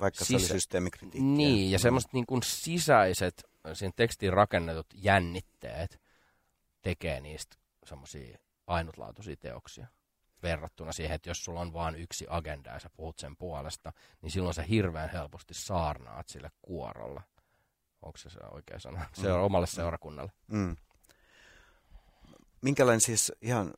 [0.00, 1.36] Vaikka se oli systeemikritiikkiä.
[1.36, 6.00] Niin, ja semmoiset niin kuin sisäiset, siinä tekstiin rakennetut jännitteet
[6.82, 9.86] tekee niistä semmoisia ainutlaatuisia teoksia
[10.42, 14.30] verrattuna siihen, että jos sulla on vain yksi agenda ja sä puhut sen puolesta, niin
[14.30, 17.22] silloin sä hirveän helposti saarnaat sille kuorolla.
[18.02, 19.06] Onko se se oikea sana?
[19.12, 19.44] Se on mm.
[19.44, 20.32] omalle seurakunnalle.
[20.46, 20.76] Mm.
[22.62, 23.72] Minkälainen siis ihan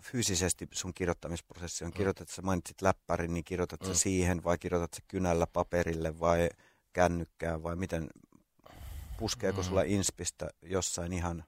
[0.00, 1.90] fyysisesti sun kirjoittamisprosessi on?
[1.90, 1.94] Mm.
[1.94, 3.86] Kirjoitat, sä mainitsit läppärin, niin kirjoitat mm.
[3.86, 6.48] sä siihen vai kirjoitat sä kynällä paperille vai
[6.92, 8.08] kännykkään vai miten,
[9.18, 9.64] puskeeko mm.
[9.64, 11.44] sulla inspistä jossain ihan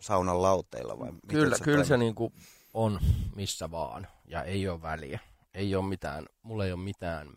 [0.00, 2.32] saunan lauteilla vai Kyllä, kyllä se niin kuin
[2.74, 3.00] on
[3.36, 5.18] missä vaan ja ei ole väliä.
[5.54, 7.28] Ei ole mitään, mulla ei ole mitään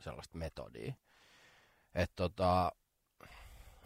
[0.00, 0.94] sellaista metodia.
[1.94, 2.72] Että tota,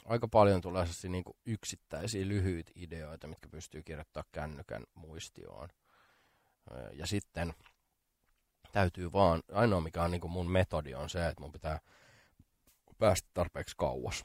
[0.05, 5.69] aika paljon tulee niin kuin yksittäisiä lyhyitä ideoita, mitkä pystyy kirjoittamaan kännykän muistioon.
[6.92, 7.55] Ja sitten
[8.73, 11.81] täytyy vaan, ainoa mikä on niin kuin mun metodi on se, että mun pitää
[12.99, 14.25] päästä tarpeeksi kauas.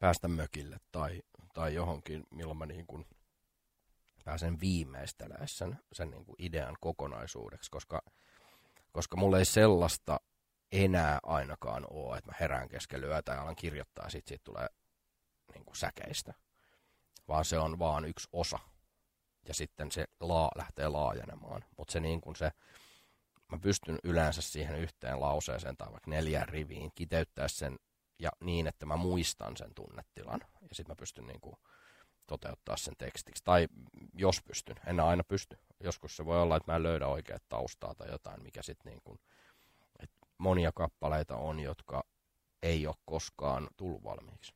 [0.00, 1.22] Päästä mökille tai,
[1.54, 3.06] tai johonkin, milloin mä niin kuin
[4.24, 8.02] pääsen viimeistelemään sen, sen niin kuin idean kokonaisuudeksi, koska,
[8.92, 10.20] koska mulla ei sellaista
[10.72, 14.66] enää ainakaan ole, että mä herään keskellä ja alan kirjoittaa ja sitten siitä tulee
[15.54, 16.34] niin kuin säkeistä.
[17.28, 18.58] Vaan se on vaan yksi osa.
[19.48, 21.64] Ja sitten se laa, lähtee laajenemaan.
[21.78, 22.50] Mutta se niin kuin se,
[23.52, 27.78] mä pystyn yleensä siihen yhteen lauseeseen tai vaikka neljään riviin kiteyttää sen
[28.18, 30.40] ja niin, että mä muistan sen tunnetilan.
[30.60, 31.56] Ja sitten mä pystyn niin kuin
[32.26, 33.44] toteuttaa sen tekstiksi.
[33.44, 33.68] Tai
[34.14, 35.58] jos pystyn, en aina pysty.
[35.80, 39.02] Joskus se voi olla, että mä en löydä oikeat taustaa tai jotain, mikä sitten niin
[39.04, 39.18] kuin,
[40.00, 42.04] että monia kappaleita on, jotka
[42.62, 44.54] ei ole koskaan tullut valmiiksi.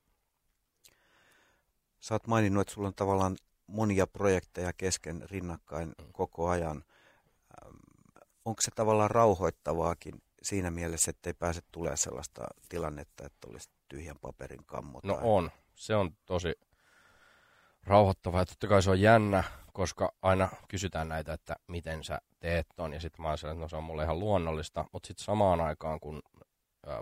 [2.00, 6.12] Sä oot maininnut, että sulla on tavallaan monia projekteja kesken rinnakkain mm.
[6.12, 6.84] koko ajan.
[8.44, 14.16] Onko se tavallaan rauhoittavaakin siinä mielessä, että ei pääse tulemaan sellaista tilannetta, että olisi tyhjän
[14.20, 15.00] paperin kammo?
[15.02, 15.50] No on.
[15.74, 16.54] Se on tosi
[17.84, 18.40] rauhoittavaa.
[18.40, 22.92] Ja totta kai se on jännä, koska aina kysytään näitä, että miten sä teet ton.
[22.92, 24.84] Ja sitten mä oon että no se on mulle ihan luonnollista.
[24.92, 26.22] Mutta sitten samaan aikaan, kun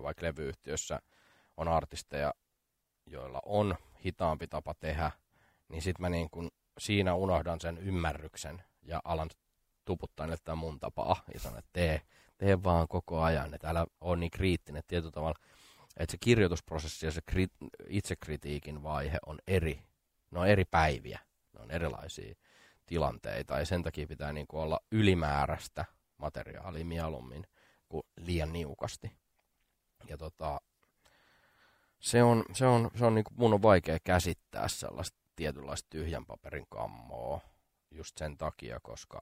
[0.03, 1.01] vaikka levyyhtiössä
[1.57, 2.35] on artisteja,
[3.07, 5.11] joilla on hitaampi tapa tehdä,
[5.69, 9.31] niin sitten mä niin kun siinä unohdan sen ymmärryksen ja alan
[9.85, 11.23] tuputtaa, että tämä mun tapaa.
[11.35, 12.03] Ja sanon, että tee,
[12.39, 15.39] tee vaan koko ajan, että älä ole niin kriittinen tietyllä tavalla.
[15.97, 19.83] Että se kirjoitusprosessi ja se kri- itsekritiikin vaihe on eri.
[20.31, 21.19] Ne on eri päiviä.
[21.53, 22.35] Ne on erilaisia
[22.87, 23.59] tilanteita.
[23.59, 25.85] Ja sen takia pitää niin kuin olla ylimääräistä
[26.19, 27.47] materiaalia mieluummin
[27.89, 29.13] kuin liian niukasti.
[30.09, 30.61] Ja tota,
[32.01, 36.27] se on, se on, se on niin kuin mun on vaikea käsittää sellaista tietynlaista tyhjän
[36.27, 37.41] paperin kammoa
[37.91, 39.21] just sen takia, koska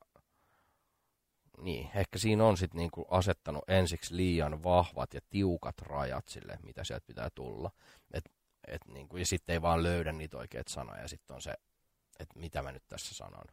[1.59, 6.85] niin, ehkä siinä on sitten niinku asettanut ensiksi liian vahvat ja tiukat rajat sille, mitä
[6.85, 7.71] sieltä pitää tulla.
[8.13, 8.25] Et,
[8.67, 11.55] et niinku, ja sitten ei vaan löydä niitä oikeita sanoja, ja sitten on se,
[12.19, 13.45] että mitä mä nyt tässä sanon.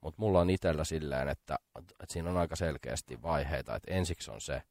[0.00, 4.40] Mutta mulla on itsellä silleen, että, että siinä on aika selkeästi vaiheita, että ensiksi on
[4.40, 4.62] se,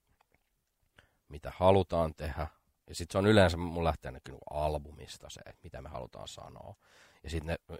[1.29, 2.47] mitä halutaan tehdä,
[2.89, 6.75] ja sitten se on yleensä, mun lähtee niin albumista se, että mitä me halutaan sanoa.
[7.23, 7.77] Ja sitten ne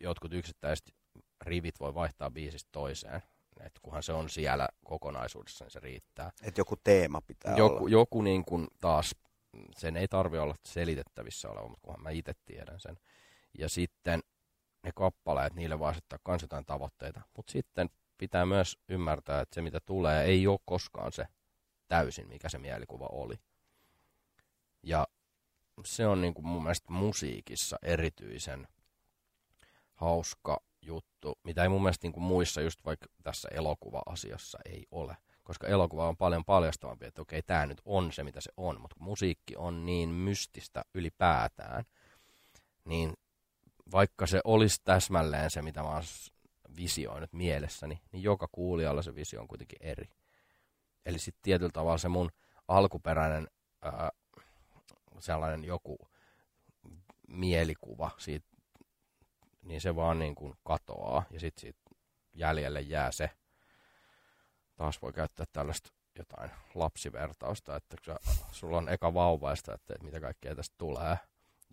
[0.00, 0.94] jotkut yksittäiset
[1.42, 3.22] rivit voi vaihtaa biisistä toiseen.
[3.60, 6.32] Et kunhan se on siellä kokonaisuudessa, niin se riittää.
[6.42, 7.88] Et joku teema pitää joku, olla.
[7.88, 9.14] Joku niin kuin taas,
[9.76, 12.98] sen ei tarvi olla selitettävissä oleva, mutta kunhan mä itse tiedän sen.
[13.58, 14.22] Ja sitten
[14.82, 17.20] ne kappaleet, niille voi asettaa kans jotain tavoitteita.
[17.36, 21.26] Mutta sitten pitää myös ymmärtää, että se mitä tulee ei ole koskaan se
[21.88, 23.34] täysin, mikä se mielikuva oli.
[24.82, 25.08] Ja
[25.84, 28.68] se on niin kuin mun mielestä musiikissa erityisen
[29.94, 35.16] hauska juttu, mitä ei mun mielestä niin kuin muissa, just vaikka tässä elokuva-asiassa ei ole.
[35.44, 38.96] Koska elokuva on paljon paljastavampi, että okei, tämä nyt on se, mitä se on, mutta
[38.98, 41.84] musiikki on niin mystistä ylipäätään,
[42.84, 43.12] niin
[43.92, 46.02] vaikka se olisi täsmälleen se, mitä mä oon
[46.76, 50.08] visioinut mielessäni, niin joka kuulijalla se visio on kuitenkin eri.
[51.06, 52.30] Eli sitten tietyllä tavalla se mun
[52.68, 53.48] alkuperäinen
[53.82, 54.10] ää,
[55.18, 55.98] sellainen joku
[57.28, 58.47] mielikuva siitä,
[59.68, 61.80] niin se vaan niin kuin katoaa ja sitten siitä
[62.34, 63.30] jäljelle jää se,
[64.76, 68.16] taas voi käyttää tällaista jotain lapsivertausta, että kun
[68.52, 71.16] sulla on eka vauvaista, että, mitä kaikkea tästä tulee,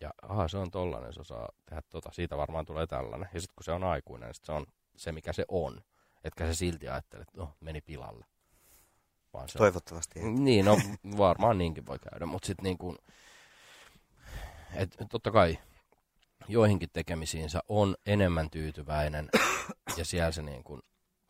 [0.01, 3.29] ja aha, se on tollainen, se osaa tehdä tota, siitä varmaan tulee tällainen.
[3.34, 5.81] Ja sitten kun se on aikuinen, niin se on se, mikä se on.
[6.23, 8.25] Etkä se silti ajattele, että no, meni pilalle.
[9.34, 10.25] Vaan se Toivottavasti ei.
[10.25, 10.77] Niin, no
[11.17, 12.97] varmaan niinkin voi käydä, mutta sitten niin kuin,
[14.73, 15.58] et, totta kai
[16.47, 19.29] joihinkin tekemisiinsä on enemmän tyytyväinen
[19.97, 20.81] ja siellä se niin kuin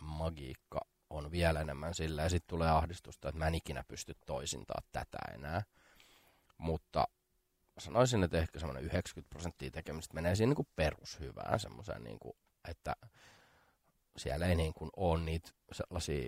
[0.01, 4.81] magiikka on vielä enemmän sillä ja sitten tulee ahdistusta, että mä en ikinä pysty toisintaa
[4.91, 5.63] tätä enää.
[6.57, 7.07] Mutta
[7.77, 12.33] sanoisin, että ehkä semmoinen 90 prosenttia tekemistä menee siinä niin perushyvään semmoiseen, niin kuin,
[12.69, 12.95] että
[14.17, 16.27] siellä ei niin kuin ole niitä sellaisia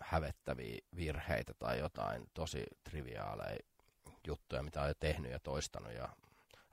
[0.00, 3.58] hävettäviä virheitä tai jotain tosi triviaaleja
[4.26, 6.08] juttuja, mitä on jo tehnyt ja toistanut ja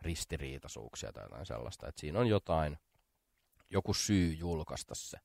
[0.01, 1.87] ristiriitaisuuksia tai jotain sellaista.
[1.87, 2.77] Että siinä on jotain,
[3.69, 5.17] joku syy julkaista se.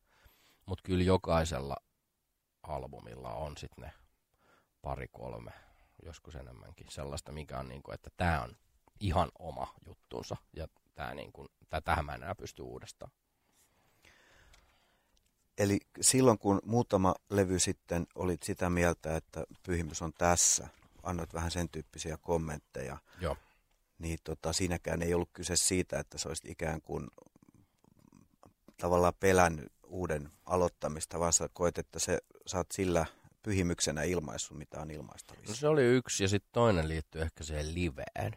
[0.67, 1.77] Mutta kyllä jokaisella
[2.63, 3.93] albumilla on sitten ne
[4.83, 5.51] pari kolme,
[6.05, 8.57] joskus enemmänkin sellaista, mikä on niin kuin, että tämä on
[9.01, 11.49] ihan oma juttunsa ja tää niin kuin,
[11.85, 13.11] tähän mä enää pysty uudestaan.
[15.59, 20.69] Eli silloin kun muutama levy sitten olit sitä mieltä, että pyhimys on tässä,
[21.03, 23.37] annoit vähän sen tyyppisiä kommentteja, Joo.
[23.99, 27.09] Niin tota, siinäkään ei ollut kyse siitä, että se olisi ikään kuin
[28.77, 33.07] tavallaan pelännyt uuden aloittamista, vaan sä koet, että se, sä oot sillä
[33.43, 35.53] pyhimyksenä ilmaissut, mitä on ilmaistavissa.
[35.53, 38.37] No se oli yksi, ja sitten toinen liittyy ehkä siihen liveen.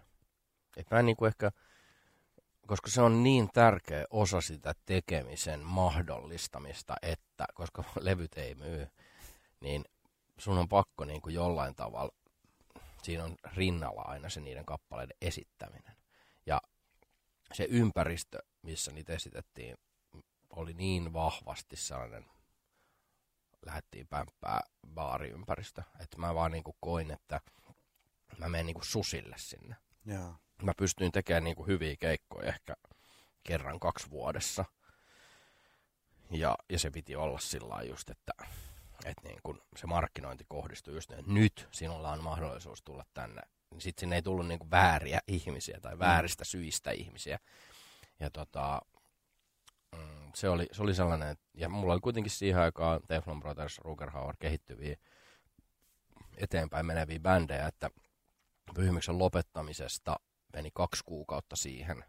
[0.78, 1.52] Et mä en niinku ehkä,
[2.68, 8.88] koska se on niin tärkeä osa sitä tekemisen mahdollistamista, että koska levyt ei myy,
[9.60, 9.86] niin
[10.38, 12.12] sun on pakko niinku jollain tavalla,
[13.04, 15.96] siinä on rinnalla aina se niiden kappaleiden esittäminen.
[16.46, 16.62] Ja
[17.54, 19.78] se ympäristö, missä niitä esitettiin,
[20.50, 22.26] oli niin vahvasti sellainen,
[23.66, 24.62] lähdettiin pämppää
[24.94, 27.42] baariympäristö, että mä vaan niinku koin, että
[28.38, 29.76] mä menen niinku susille sinne.
[30.06, 30.36] Joo.
[30.64, 32.76] Mä pystyin tekemään niinku hyviä keikkoja ehkä
[33.44, 34.66] kerran kaksi vuodessa.
[36.32, 38.32] Ja, ja se piti olla sillä just, että,
[39.06, 43.42] että niin kun se markkinointi kohdistui just niin, että nyt sinulla on mahdollisuus tulla tänne.
[43.72, 47.40] Niin sitten sinne ei tullut niin kuin vääriä ihmisiä tai vääristä syistä ihmisiä.
[48.20, 48.82] Ja tota,
[49.96, 53.78] mm, se, oli, se oli sellainen, että, ja mulla oli kuitenkin siihen aikaan Teflon Brothers,
[53.78, 54.96] Ruger Hauer kehittyviä
[56.38, 57.90] eteenpäin meneviä bändejä, että
[58.76, 60.16] pyhimyksen lopettamisesta
[60.54, 62.06] meni kaksi kuukautta siihen,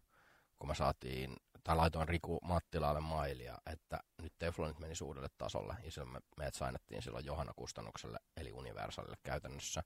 [0.59, 5.91] kun mä saatiin, tai laitoin Riku Mattilalle mailia, että nyt Teflonit meni uudelle tasolle, ja
[5.91, 9.83] silloin me, meidät sainattiin silloin Johanna Kustannukselle, eli Universalille käytännössä.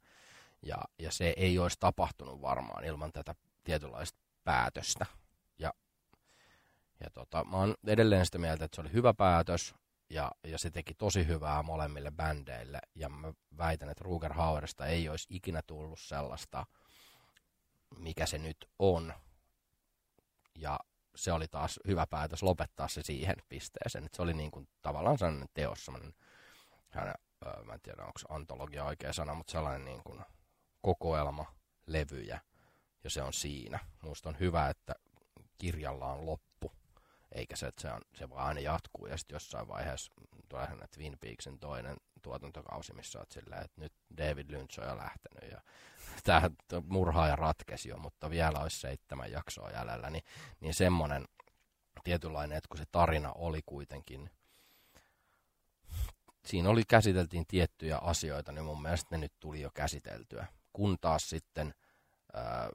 [0.63, 3.35] Ja, ja se ei olisi tapahtunut varmaan ilman tätä
[3.65, 5.07] tietynlaista päätöstä.
[5.59, 5.73] Ja,
[7.01, 9.75] ja tota, mä oon edelleen sitä mieltä, että se oli hyvä päätös,
[10.11, 12.79] ja, ja se teki tosi hyvää molemmille bändeille.
[12.95, 16.67] Ja mä väitän, että Ruger Hauerista ei olisi ikinä tullut sellaista,
[17.99, 19.15] mikä se nyt on.
[20.55, 20.79] Ja
[21.17, 24.05] se oli taas hyvä päätös lopettaa se siihen pisteeseen.
[24.05, 26.15] Että se oli niin kuin tavallaan sellainen teos, sellainen,
[26.89, 27.15] hän,
[27.47, 30.21] öö, mä en tiedä onko antologia oikea sana, mutta sellainen niin kuin
[30.83, 31.55] kokoelma
[31.87, 32.41] levyjä,
[33.05, 33.79] ja se on siinä.
[34.03, 34.95] Minusta on hyvä, että
[35.59, 36.73] kirjalla on loppu,
[37.33, 40.13] eikä se, että se, on, se vaan aina jatkuu, ja sitten jossain vaiheessa
[40.49, 45.51] tulee Twin Peaksin toinen tuotantokausi, missä olet silleen, että nyt David Lynch on jo lähtenyt,
[45.53, 45.61] ja
[46.25, 46.51] tämä
[46.89, 50.25] murhaaja ratkesi jo, mutta vielä olisi seitsemän jaksoa jäljellä, niin,
[50.61, 51.25] niin semmoinen
[52.05, 54.31] tietynlainen, että kun se tarina oli kuitenkin,
[56.47, 60.47] siinä oli käsiteltiin tiettyjä asioita, niin mun mielestä ne nyt tuli jo käsiteltyä.
[60.73, 61.75] Kun taas sitten
[62.35, 62.71] ää,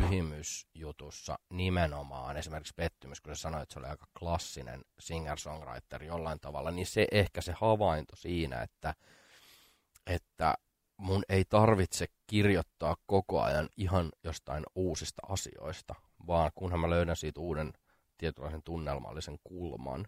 [0.00, 6.70] pyhimysjutussa nimenomaan, esimerkiksi pettymys, kun se sanoi, että se oli aika klassinen singer-songwriter jollain tavalla,
[6.70, 8.94] niin se ehkä se havainto siinä, että,
[10.06, 10.54] että
[10.96, 15.94] mun ei tarvitse kirjoittaa koko ajan ihan jostain uusista asioista,
[16.26, 17.72] vaan kunhan mä löydän siitä uuden
[18.18, 20.06] tietynlaisen tunnelmallisen kulman.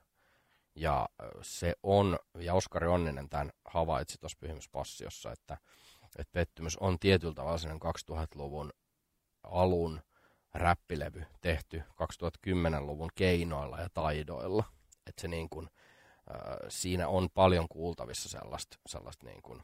[0.75, 1.09] Ja
[1.43, 5.59] se on, ja Oskari Onninen tämän havaitsi tuossa Pyhimyspassiossa, että,
[6.19, 8.73] että pettymys on tietyllä tavalla 2000-luvun
[9.51, 10.01] alun
[10.55, 14.65] räppilevy tehty 2010-luvun keinoilla ja taidoilla.
[15.07, 15.69] Että se niin kuin,
[16.31, 19.63] äh, siinä on paljon kuultavissa sellaista, sellaista niin kuin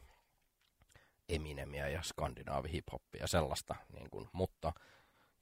[1.29, 4.73] Eminemiä ja skandinaavi hiphoppia ja sellaista, niin kuin, mutta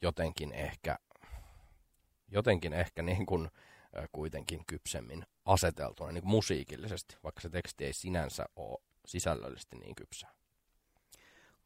[0.01, 0.97] jotenkin ehkä,
[2.27, 3.49] jotenkin ehkä niin kuin,
[3.97, 9.95] äh, kuitenkin kypsemmin aseteltuna niin kuin musiikillisesti, vaikka se teksti ei sinänsä ole sisällöllisesti niin
[9.95, 10.40] kypsää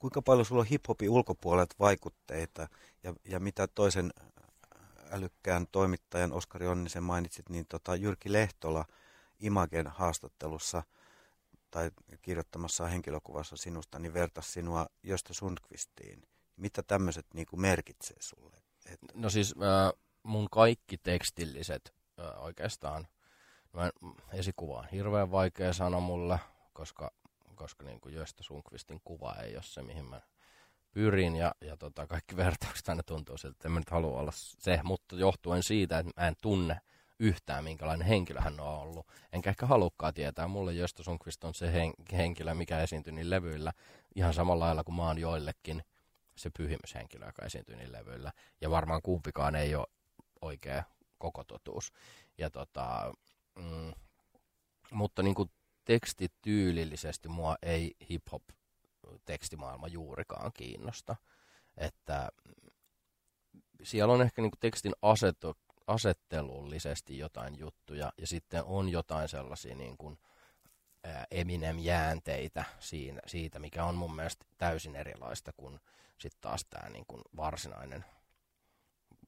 [0.05, 2.67] kuinka paljon sulla on hiphopin ulkopuolelta vaikutteita
[3.03, 4.13] ja, ja mitä toisen
[5.11, 8.85] älykkään toimittajan Oskari Onnisen mainitsit, niin tota Jyrki Lehtola
[9.39, 10.83] Imagen haastattelussa
[11.71, 11.91] tai
[12.21, 16.23] kirjoittamassa henkilökuvassa sinusta, niin vertasi sinua Josta Sundqvistiin.
[16.57, 18.57] Mitä tämmöiset niin merkitsee sulle?
[18.85, 18.99] Et...
[19.13, 23.07] No siis äh, mun kaikki tekstilliset äh, oikeastaan,
[23.73, 23.89] mä
[24.33, 26.39] esikuva on hirveän vaikea sanoa mulle,
[26.73, 27.11] koska
[27.55, 30.21] koska niin kuin Josta Sunkvistin kuva ei ole se, mihin mä
[30.91, 34.31] pyrin ja, ja tota, kaikki vertaukset aina tuntuu siltä, että en mä nyt halua olla
[34.35, 36.81] se, mutta johtuen siitä, että mä en tunne
[37.19, 39.07] yhtään, minkälainen henkilö hän on ollut.
[39.31, 40.47] Enkä ehkä halukkaa tietää.
[40.47, 43.73] Mulle Josta Sundqvist on se hen- henkilö, mikä esiintyy niin levyillä
[44.15, 45.83] ihan samalla lailla kuin mä oon joillekin
[46.37, 48.31] se pyhimyshenkilö, joka esiintyy niin levyillä.
[48.61, 49.87] Ja varmaan kumpikaan ei ole
[50.41, 50.83] oikea
[51.17, 51.91] koko totuus.
[52.37, 53.13] Ja tota,
[53.55, 53.93] mm,
[54.91, 55.51] mutta niin kuin
[55.85, 58.43] tekstityylillisesti mua ei hip-hop
[59.25, 61.15] tekstimaailma juurikaan kiinnosta.
[61.77, 62.29] Että
[63.83, 69.75] siellä on ehkä niin kuin tekstin asetu, asettelullisesti jotain juttuja ja sitten on jotain sellaisia
[69.75, 70.19] niin kuin,
[71.31, 75.79] Eminem-jäänteitä siinä, siitä, mikä on mun mielestä täysin erilaista kuin
[76.17, 78.05] sitten taas tämä niin kuin varsinainen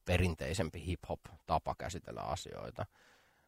[0.06, 2.86] perinteisempi hip-hop-tapa käsitellä asioita.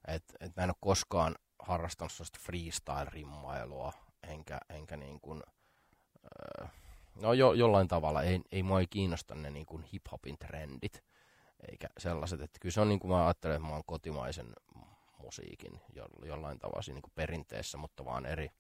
[0.08, 3.94] Et, et mä en ole koskaan harrastanut sellaista freestyle-rimmailua,
[4.24, 5.44] enkä, enkä niin kuin,
[7.22, 11.04] no jo, jollain tavalla, ei, ei mua ei kiinnosta ne niin kuin hip-hopin trendit,
[11.72, 14.54] eikä sellaiset, että kyllä se on niin kuin mä ajattelen, että mä oon kotimaisen
[15.24, 18.52] musiikin jo, jollain tavalla siinä niin perinteessä, mutta vaan eri,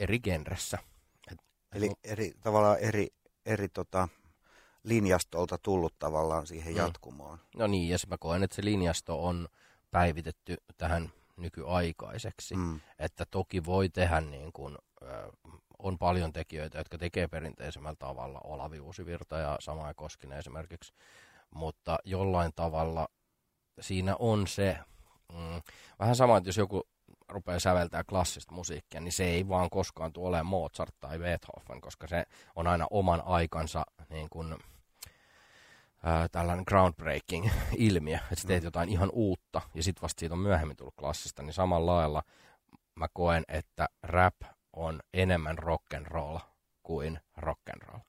[0.00, 0.78] eri genressä.
[1.32, 1.38] Et,
[1.72, 3.08] Eli et, eri, tavallaan eri,
[3.46, 4.08] eri tota,
[4.82, 6.76] linjastolta tullut tavallaan siihen mm.
[6.76, 7.38] jatkumoon.
[7.56, 9.48] No niin, ja mä koen, että se linjasto on
[9.90, 12.56] päivitetty tähän nykyaikaiseksi.
[12.56, 12.80] Mm.
[12.98, 14.78] Että toki voi tehdä niin kuin,
[15.78, 20.92] on paljon tekijöitä, jotka tekee perinteisemmällä tavalla, Olavi Uusivirta ja Samaa Koskinen esimerkiksi,
[21.54, 23.08] mutta jollain tavalla
[23.80, 24.78] siinä on se,
[25.32, 25.62] mm,
[25.98, 26.88] vähän sama, että jos joku
[27.28, 32.06] rupeaa säveltää klassista musiikkia, niin se ei vaan koskaan tule olemaan Mozart tai Beethoven, koska
[32.06, 32.24] se
[32.56, 34.56] on aina oman aikansa niin kuin,
[36.02, 38.66] ää, tällainen groundbreaking ilmiö, että sä teet mm.
[38.66, 42.22] jotain ihan uutta ja sitten vasta siitä on myöhemmin tullut klassista, niin samalla lailla
[42.94, 44.34] mä koen, että rap
[44.72, 46.40] on enemmän rock'n'roll
[46.82, 48.00] kuin rock'n'roll.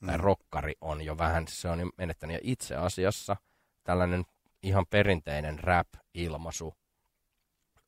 [0.00, 0.06] Mm.
[0.06, 2.34] Tai rockari on jo vähän, se on jo menettänyt.
[2.34, 3.36] Ja itse asiassa
[3.84, 4.24] tällainen
[4.62, 6.74] ihan perinteinen rap-ilmaisu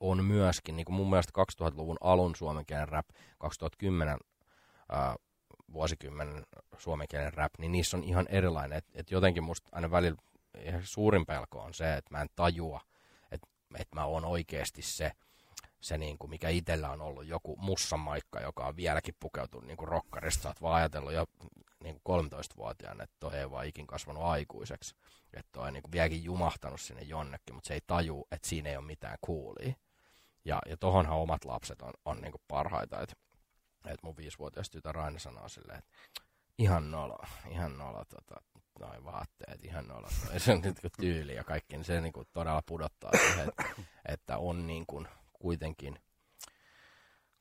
[0.00, 3.06] on myöskin, niin kuin mun mielestä 2000-luvun alun suomenkielinen rap,
[3.38, 4.18] 2010
[5.72, 6.46] ää, vuosikymmenen
[6.78, 8.78] suomenkielinen rap, niin niissä on ihan erilainen.
[8.78, 10.18] Et, et jotenkin musta aina välillä
[10.82, 12.80] suurin pelko on se, että mä en tajua,
[13.30, 15.12] että et mä oon oikeasti se,
[15.80, 17.58] se niin kuin mikä itsellä on ollut joku
[17.96, 20.48] maikka, joka on vieläkin pukeutunut niin kuin rokkarista.
[20.48, 21.26] Oot vaan ajatellut jo
[21.82, 24.94] niin kuin 13-vuotiaana, että toi ei vaan ikin kasvanut aikuiseksi.
[25.34, 28.76] Että toi on niin vieläkin jumahtanut sinne jonnekin, mutta se ei taju, että siinä ei
[28.76, 29.74] ole mitään kuulia.
[30.44, 33.00] Ja, ja tohonhan omat lapset on, on niin parhaita.
[33.00, 33.16] Että
[33.90, 35.92] et mun viisivuotias tytär aina sanoo silleen, että
[36.58, 37.18] ihan nolo,
[37.50, 38.42] ihan nolo, tota,
[38.80, 40.08] noin vaatteet, ihan nolo.
[40.38, 43.64] Se on nyt tyyli ja kaikki, niin se niin kuin todella pudottaa siihen, että,
[44.08, 45.98] että on niin kuin kuitenkin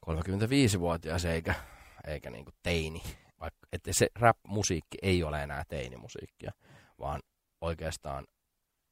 [0.05, 1.55] 35-vuotias eikä,
[2.07, 3.03] eikä niin kuin teini.
[3.39, 6.51] Vaikka, että se rap-musiikki ei ole enää teinimusiikkia,
[6.99, 7.21] vaan
[7.61, 8.27] oikeastaan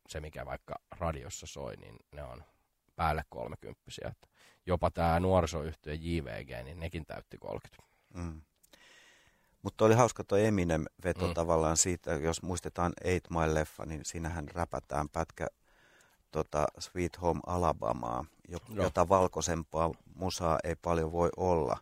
[0.08, 2.44] se, mikä vaikka radiossa soi, niin ne on
[2.96, 4.08] päälle kolmekymppisiä.
[4.12, 4.28] Että
[4.65, 7.84] jopa tämä nuorisoyhtiö JVG, niin nekin täytti 30.
[8.13, 8.41] Mm.
[9.62, 11.34] Mutta oli hauska tuo Eminem veto mm.
[11.34, 15.48] tavallaan siitä, jos muistetaan Eight Mile-leffa, niin siinähän räpätään pätkä
[16.32, 18.26] tota Sweet Home Alabamaa,
[18.69, 21.78] jota valkoisempaa musaa ei paljon voi olla.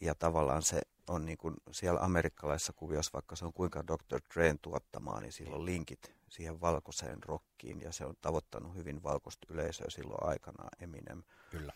[0.00, 4.20] Ja tavallaan se on niin kuin siellä amerikkalaisessa kuviossa, vaikka se on kuinka Dr.
[4.34, 9.46] Drain tuottamaa, niin sillä on linkit siihen valkoiseen rockiin ja se on tavoittanut hyvin valkoista
[9.50, 11.22] yleisöä silloin aikanaan Eminem.
[11.50, 11.72] Kyllä.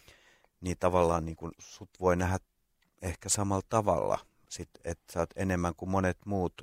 [0.60, 2.38] Niin tavallaan niin kuin sut voi nähdä
[3.02, 6.62] ehkä samalla tavalla, sit, että sä oot enemmän kuin monet muut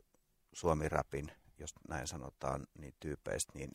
[0.53, 3.71] suomi-rapin, jos näin sanotaan, niin tyypeistä, niin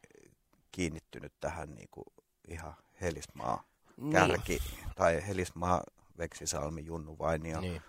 [0.73, 2.07] kiinnittynyt tähän niin kuin
[2.49, 3.63] ihan Helismaa
[3.97, 4.13] niin.
[4.13, 4.89] kärki, niin.
[4.97, 5.83] tai Helismaa
[6.19, 7.83] Veksisalmi, Junnu Vainio, niin.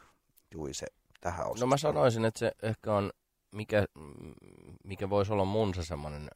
[0.52, 0.88] Juise
[1.22, 1.60] tähän osastoon.
[1.60, 3.12] No mä sanoisin, että se ehkä on,
[3.52, 3.86] mikä,
[4.84, 6.30] mikä voisi olla mun se semmoinen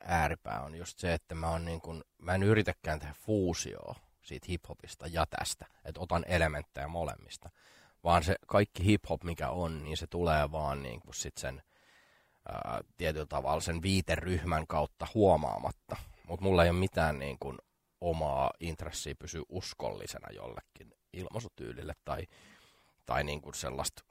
[0.00, 4.46] ääripää on just se, että mä, on niin kuin, mä en yritäkään tehdä fuusioa siitä
[4.48, 7.50] hiphopista ja tästä, että otan elementtejä molemmista,
[8.04, 11.62] vaan se kaikki hiphop mikä on, niin se tulee vaan niin kuin sit sen
[12.48, 15.96] ää, tietyllä tavalla sen viiteryhmän kautta huomaamatta.
[16.28, 17.58] Mutta mulla ei ole mitään niin kuin,
[18.00, 22.26] omaa intressiä pysyä uskollisena jollekin ilmaisutyylille tai,
[23.06, 24.02] tai niin kuin sellaista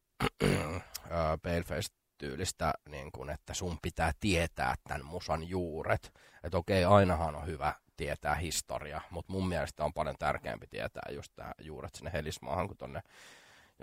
[1.44, 6.14] paleface-tyylistä, niin kuin, että sun pitää tietää tämän musan juuret.
[6.44, 11.32] Että okei, ainahan on hyvä tietää historia, mutta mun mielestä on paljon tärkeämpi tietää just
[11.36, 13.02] tämä juuret sinne Helismaahan kuin tonne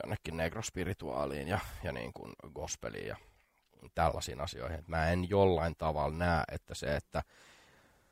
[0.02, 3.16] jonnekin negrospirituaaliin ja, ja niin kuin gospeliin ja
[3.94, 4.84] tällaisiin asioihin.
[4.86, 7.22] Mä en jollain tavalla näe, että se, että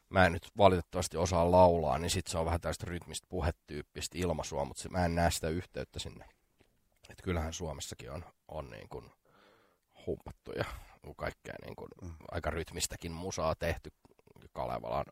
[0.08, 4.64] mä en nyt valitettavasti osaa laulaa, niin sit se on vähän tästä rytmistä puhetyyppistä ilmaisua,
[4.64, 6.24] mutta se, mä en näe sitä yhteyttä sinne.
[7.10, 9.10] Et kyllähän Suomessakin on, on niin kuin
[10.06, 10.64] humpattu ja
[11.16, 12.14] kaikkea niin kuin, mm.
[12.30, 13.92] aika rytmistäkin musaa tehty
[14.52, 15.04] Kalevalan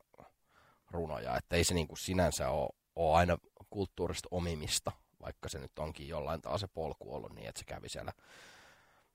[0.92, 3.38] runoja, että ei se niin kuin sinänsä ole, ole aina
[3.70, 7.88] kulttuurista omimista, vaikka se nyt onkin jollain taas se polku ollut niin, että se kävi
[7.88, 8.12] siellä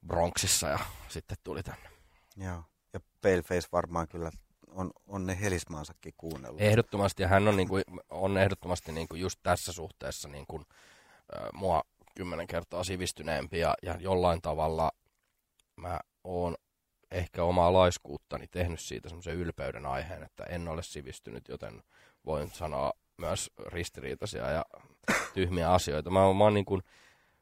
[0.07, 1.89] Bronxissa ja sitten tuli tänne.
[2.37, 2.63] Joo,
[2.93, 4.31] ja Paleface varmaan kyllä
[4.67, 6.61] on, on ne helismaansakin kuunnellut.
[6.61, 10.65] Ehdottomasti, ja hän on, niin kuin, on ehdottomasti niin kuin just tässä suhteessa niin kuin,
[11.35, 11.83] äh, mua
[12.15, 14.91] kymmenen kertaa sivistyneempi, ja, ja jollain tavalla
[15.75, 16.55] mä oon
[17.11, 21.83] ehkä omaa laiskuuttani tehnyt siitä semmoisen ylpeyden aiheen, että en ole sivistynyt, joten
[22.25, 24.65] voin sanoa myös ristiriitaisia ja
[25.33, 26.09] tyhmiä asioita.
[26.09, 26.81] Mä, mä oon niin kuin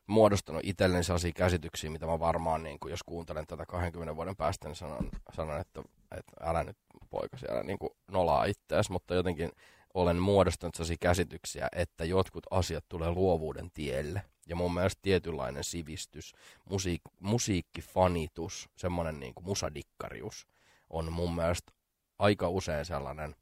[0.07, 4.67] muodostanut itselleni sellaisia käsityksiä, mitä mä varmaan, niin kuin, jos kuuntelen tätä 20 vuoden päästä,
[4.67, 5.83] niin sanon, sanon että,
[6.17, 6.77] että älä nyt
[7.09, 9.51] poika siellä niin kuin nolaa itseäsi, mutta jotenkin
[9.93, 14.21] olen muodostanut sellaisia käsityksiä, että jotkut asiat tulee luovuuden tielle.
[14.45, 16.33] Ja mun mielestä tietynlainen sivistys,
[16.69, 20.47] musiik- musiikkifanitus, semmoinen niin kuin musadikkarius
[20.89, 21.71] on mun mielestä
[22.19, 23.35] aika usein sellainen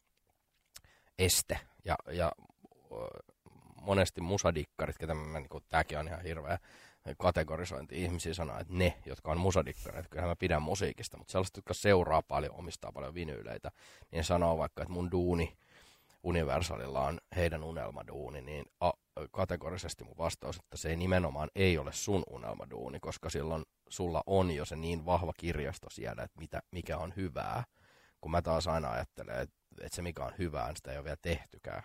[1.20, 1.60] este.
[1.86, 2.32] Ja, ja
[3.82, 6.60] monesti musadikkarit, ketä mä, niin kuin, tääkin on ihan hirveä
[7.18, 11.74] kategorisointi, ihmisiä sanoo, että ne, jotka on musadikkareita, kyllä mä pidän musiikista, mutta sellaiset, jotka
[11.74, 13.72] seuraa paljon, omistaa paljon vinyyleitä,
[14.12, 15.58] niin sanoo vaikka, että mun duuni
[16.24, 18.92] Universalilla on heidän unelmaduuni, niin a,
[19.32, 24.52] kategorisesti mun vastaus, että se ei nimenomaan ei ole sun unelmaduuni, koska silloin sulla on
[24.52, 27.64] jo se niin vahva kirjasto siellä, että mitä, mikä on hyvää,
[28.22, 31.04] kun mä taas aina ajattelen, että, että se mikä on hyvää, niin sitä ei ole
[31.04, 31.84] vielä tehtykään.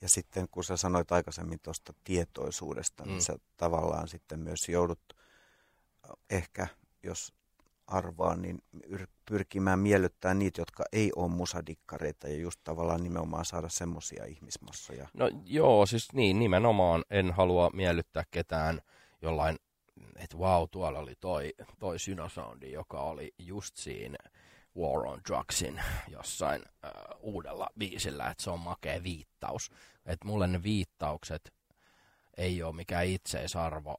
[0.00, 3.20] Ja sitten kun sä sanoit aikaisemmin tuosta tietoisuudesta, niin mm.
[3.20, 5.00] sä tavallaan sitten myös joudut
[6.30, 6.66] ehkä,
[7.02, 7.32] jos
[7.86, 8.58] arvaa, niin
[9.26, 15.08] pyrkimään miellyttää niitä, jotka ei ole musadikkareita ja just tavallaan nimenomaan saada semmoisia ihmismassoja.
[15.14, 18.80] No joo, siis niin, nimenomaan en halua miellyttää ketään
[19.22, 19.56] jollain,
[20.16, 24.18] että wow, tuolla oli toi, toi Synosoundi, joka oli just siinä
[24.78, 29.70] War on Drugsin jossain äh, uudella biisillä, että se on makea viittaus.
[30.06, 31.52] Että mulle ne viittaukset
[32.36, 33.96] ei ole mikään itseisarvo,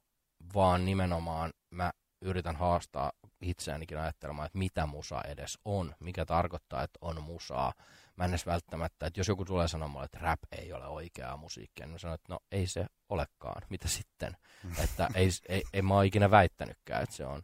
[0.54, 6.98] vaan nimenomaan mä yritän haastaa itseänikin ajattelemaan, että mitä musa edes on, mikä tarkoittaa, että
[7.00, 7.72] on musaa.
[8.16, 11.86] Mä en edes välttämättä, että jos joku tulee sanomaan, että rap ei ole oikeaa musiikkia,
[11.86, 14.36] niin mä sanon, että no ei se olekaan, mitä sitten.
[14.84, 17.42] että ei, ei, ei mä ole ikinä väittänytkään, että se on.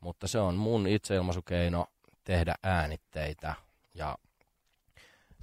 [0.00, 1.86] Mutta se on mun itseilmaisukeino
[2.24, 3.54] tehdä äänitteitä
[3.94, 4.18] ja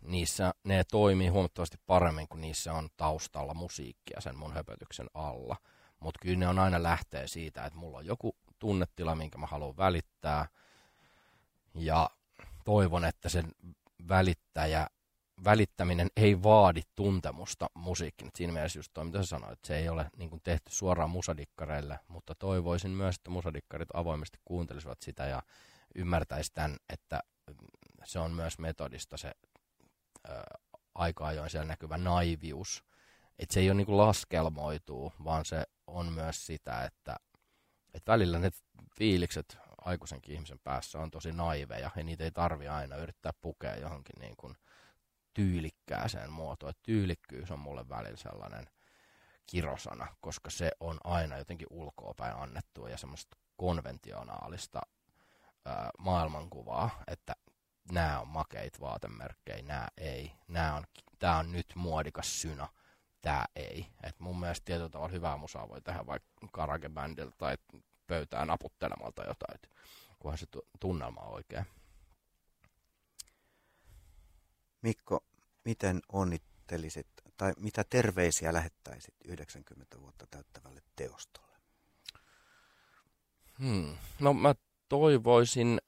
[0.02, 5.56] niissä ne toimii huomattavasti paremmin, kun niissä on taustalla musiikkia sen mun höpötyksen alla.
[6.00, 9.78] Mutta kyllä ne on aina lähtee siitä, että mulla on joku tunnetila, minkä mä haluan
[9.78, 10.48] välittää.
[11.76, 12.10] Ja
[12.66, 13.52] toivon, että sen
[14.10, 14.88] välittäjä,
[15.44, 18.30] välittäminen ei vaadi tuntemusta musiikkin.
[18.36, 21.10] Siinä mielessä just toi, mitä sä sanoit, että se ei ole niin kuin tehty suoraan
[21.10, 25.42] musadikkareille, mutta toivoisin myös, että musadikkarit avoimesti kuuntelisivat sitä ja
[25.96, 27.24] ymmärtäisi tämän, että
[28.04, 29.32] se on myös metodista se
[30.30, 30.42] ö,
[30.96, 32.84] aika ajoin siellä näkyvä naivius.
[33.40, 37.16] Että se ei ole niin kuin laskelmoituu, vaan se on myös sitä, että
[37.94, 38.52] että välillä ne
[38.98, 44.20] fiilikset aikuisenkin ihmisen päässä on tosi naiveja ja niitä ei tarvi aina yrittää pukea johonkin
[44.20, 44.58] niin kuin
[45.34, 46.70] tyylikkääseen muotoon.
[46.70, 48.70] Että tyylikkyys on mulle välillä sellainen
[49.48, 54.82] kirosana, koska se on aina jotenkin ulkoopäin annettua ja semmoista konventionaalista
[55.66, 57.36] ää, maailmankuvaa, että
[57.92, 60.84] nämä on makeit vaatemerkkejä, nämä ei, nämä on,
[61.20, 62.68] tämä on nyt muodikas syna–
[63.22, 63.88] tämä ei.
[64.04, 67.58] Et mun mielestä tietyllä tavalla hyvää musaa voi tehdä vaikka karagebändiltä tai
[68.08, 69.70] pöytään naputtelemalta tai jotain, et
[70.20, 70.46] kunhan se
[70.80, 71.66] tunnelma on oikein.
[74.82, 75.24] Mikko,
[75.66, 77.08] miten onnittelisit
[77.38, 81.58] tai mitä terveisiä lähettäisit 90 vuotta täyttävälle teostolle?
[83.60, 83.98] Hmm.
[84.20, 84.56] No mä
[84.90, 85.82] toivoisin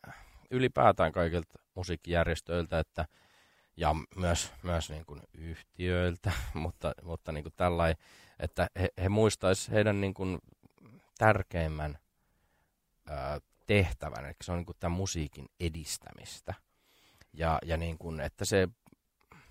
[0.51, 3.05] ylipäätään kaikilta musiikkijärjestöiltä, että–
[3.77, 7.95] ja myös, myös niin kuin yhtiöiltä, mutta, mutta niin kuin tällai,
[8.39, 10.39] että he, he muistaisivat heidän niin kuin
[11.17, 11.97] tärkeimmän
[13.07, 16.53] ää, tehtävän, eli se on niin kuin tämän musiikin edistämistä.
[17.33, 18.67] Ja, ja niin kuin, että se,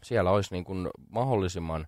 [0.02, 1.86] siellä olisi niin kuin mahdollisimman,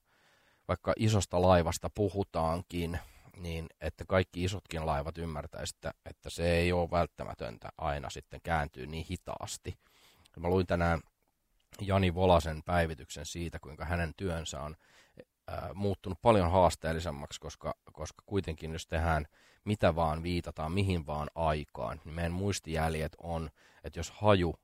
[0.68, 2.98] vaikka isosta laivasta puhutaankin,
[3.36, 8.86] niin että kaikki isotkin laivat ymmärtäisivät, että, että se ei ole välttämätöntä aina sitten kääntyy
[8.86, 9.78] niin hitaasti.
[10.40, 11.00] Mä luin tänään
[11.80, 14.76] Jani Volasen päivityksen siitä, kuinka hänen työnsä on
[15.48, 19.26] ää, muuttunut paljon haasteellisemmaksi, koska, koska kuitenkin jos tehdään
[19.64, 23.50] mitä vaan viitataan, mihin vaan aikaan, niin meidän muistijäljet on,
[23.84, 24.54] että jos haju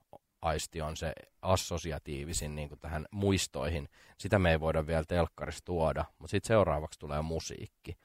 [0.43, 3.89] aisti on se assosiatiivisin niin kuin tähän muistoihin,
[4.19, 7.99] sitä me ei voida vielä telkkarissa tuoda, mutta sitten seuraavaksi tulee musiikki.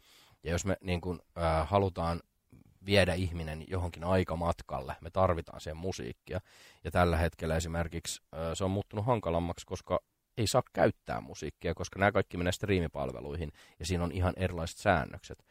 [0.43, 2.21] Ja jos me niin kuin, ää, halutaan
[2.85, 4.95] viedä ihminen johonkin aikamatkalle.
[5.01, 6.41] Me tarvitaan siihen musiikkia.
[6.83, 8.21] Ja tällä hetkellä esimerkiksi
[8.53, 9.99] se on muuttunut hankalammaksi, koska
[10.37, 15.45] ei saa käyttää musiikkia, koska nämä kaikki menee striimipalveluihin ja siinä on ihan erilaiset säännökset.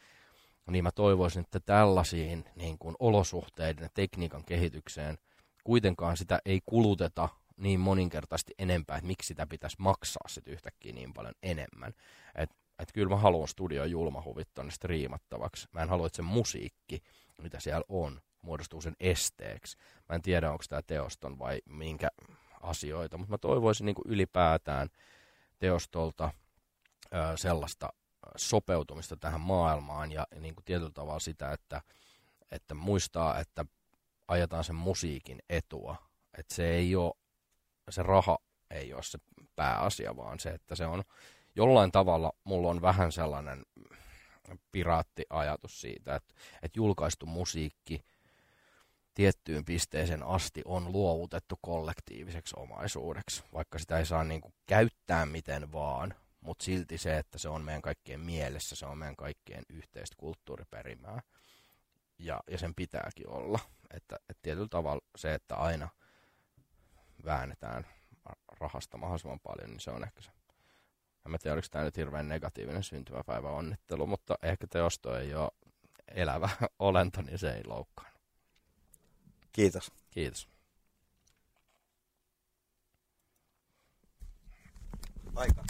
[0.70, 5.18] Niin mä toivoisin, että tällaisiin niin kuin olosuhteiden ja tekniikan kehitykseen
[5.64, 11.12] kuitenkaan sitä ei kuluteta niin moninkertaisesti enempää, että miksi sitä pitäisi maksaa sitten yhtäkkiä niin
[11.12, 11.94] paljon enemmän.
[12.34, 15.68] Et, et kyllä mä haluan studio julmahuvit tonne striimattavaksi.
[15.72, 17.02] Mä en halua, että se musiikki,
[17.42, 19.76] mitä siellä on, muodostuu sen esteeksi.
[20.08, 22.08] Mä en tiedä, onko tämä teoston vai minkä
[22.60, 24.88] asioita, mutta mä toivoisin niin ylipäätään
[25.58, 26.30] teostolta
[27.14, 27.88] ö, sellaista
[28.36, 31.82] sopeutumista tähän maailmaan ja niin kuin tietyllä tavalla sitä, että,
[32.50, 33.64] että muistaa, että
[34.28, 35.96] ajetaan sen musiikin etua.
[36.38, 37.14] Että se ei ole,
[37.90, 38.38] se raha
[38.70, 39.18] ei ole se
[39.56, 41.04] pääasia, vaan se, että se on
[41.56, 43.62] jollain tavalla, mulla on vähän sellainen
[44.72, 48.04] piraattiajatus siitä, että, että julkaistu musiikki
[49.14, 55.72] tiettyyn pisteeseen asti on luovutettu kollektiiviseksi omaisuudeksi, vaikka sitä ei saa niin kuin käyttää miten
[55.72, 60.16] vaan, mutta silti se, että se on meidän kaikkien mielessä, se on meidän kaikkien yhteistä
[60.18, 61.22] kulttuuriperimää.
[62.18, 63.58] Ja, ja sen pitääkin olla.
[63.90, 65.88] Että, että tietyllä tavalla se, että aina
[67.24, 67.86] väännetään
[68.60, 70.30] rahasta mahdollisimman paljon, niin se on ehkä se
[71.26, 75.50] en tiedä, oliko tämä nyt hirveän negatiivinen syntymäpäivä onnittelu, mutta ehkä teosto ei ole
[76.08, 76.48] elävä
[76.78, 78.12] olento, niin se ei loukkaan.
[79.52, 79.92] Kiitos.
[80.10, 80.48] Kiitos.
[85.36, 85.64] Aika.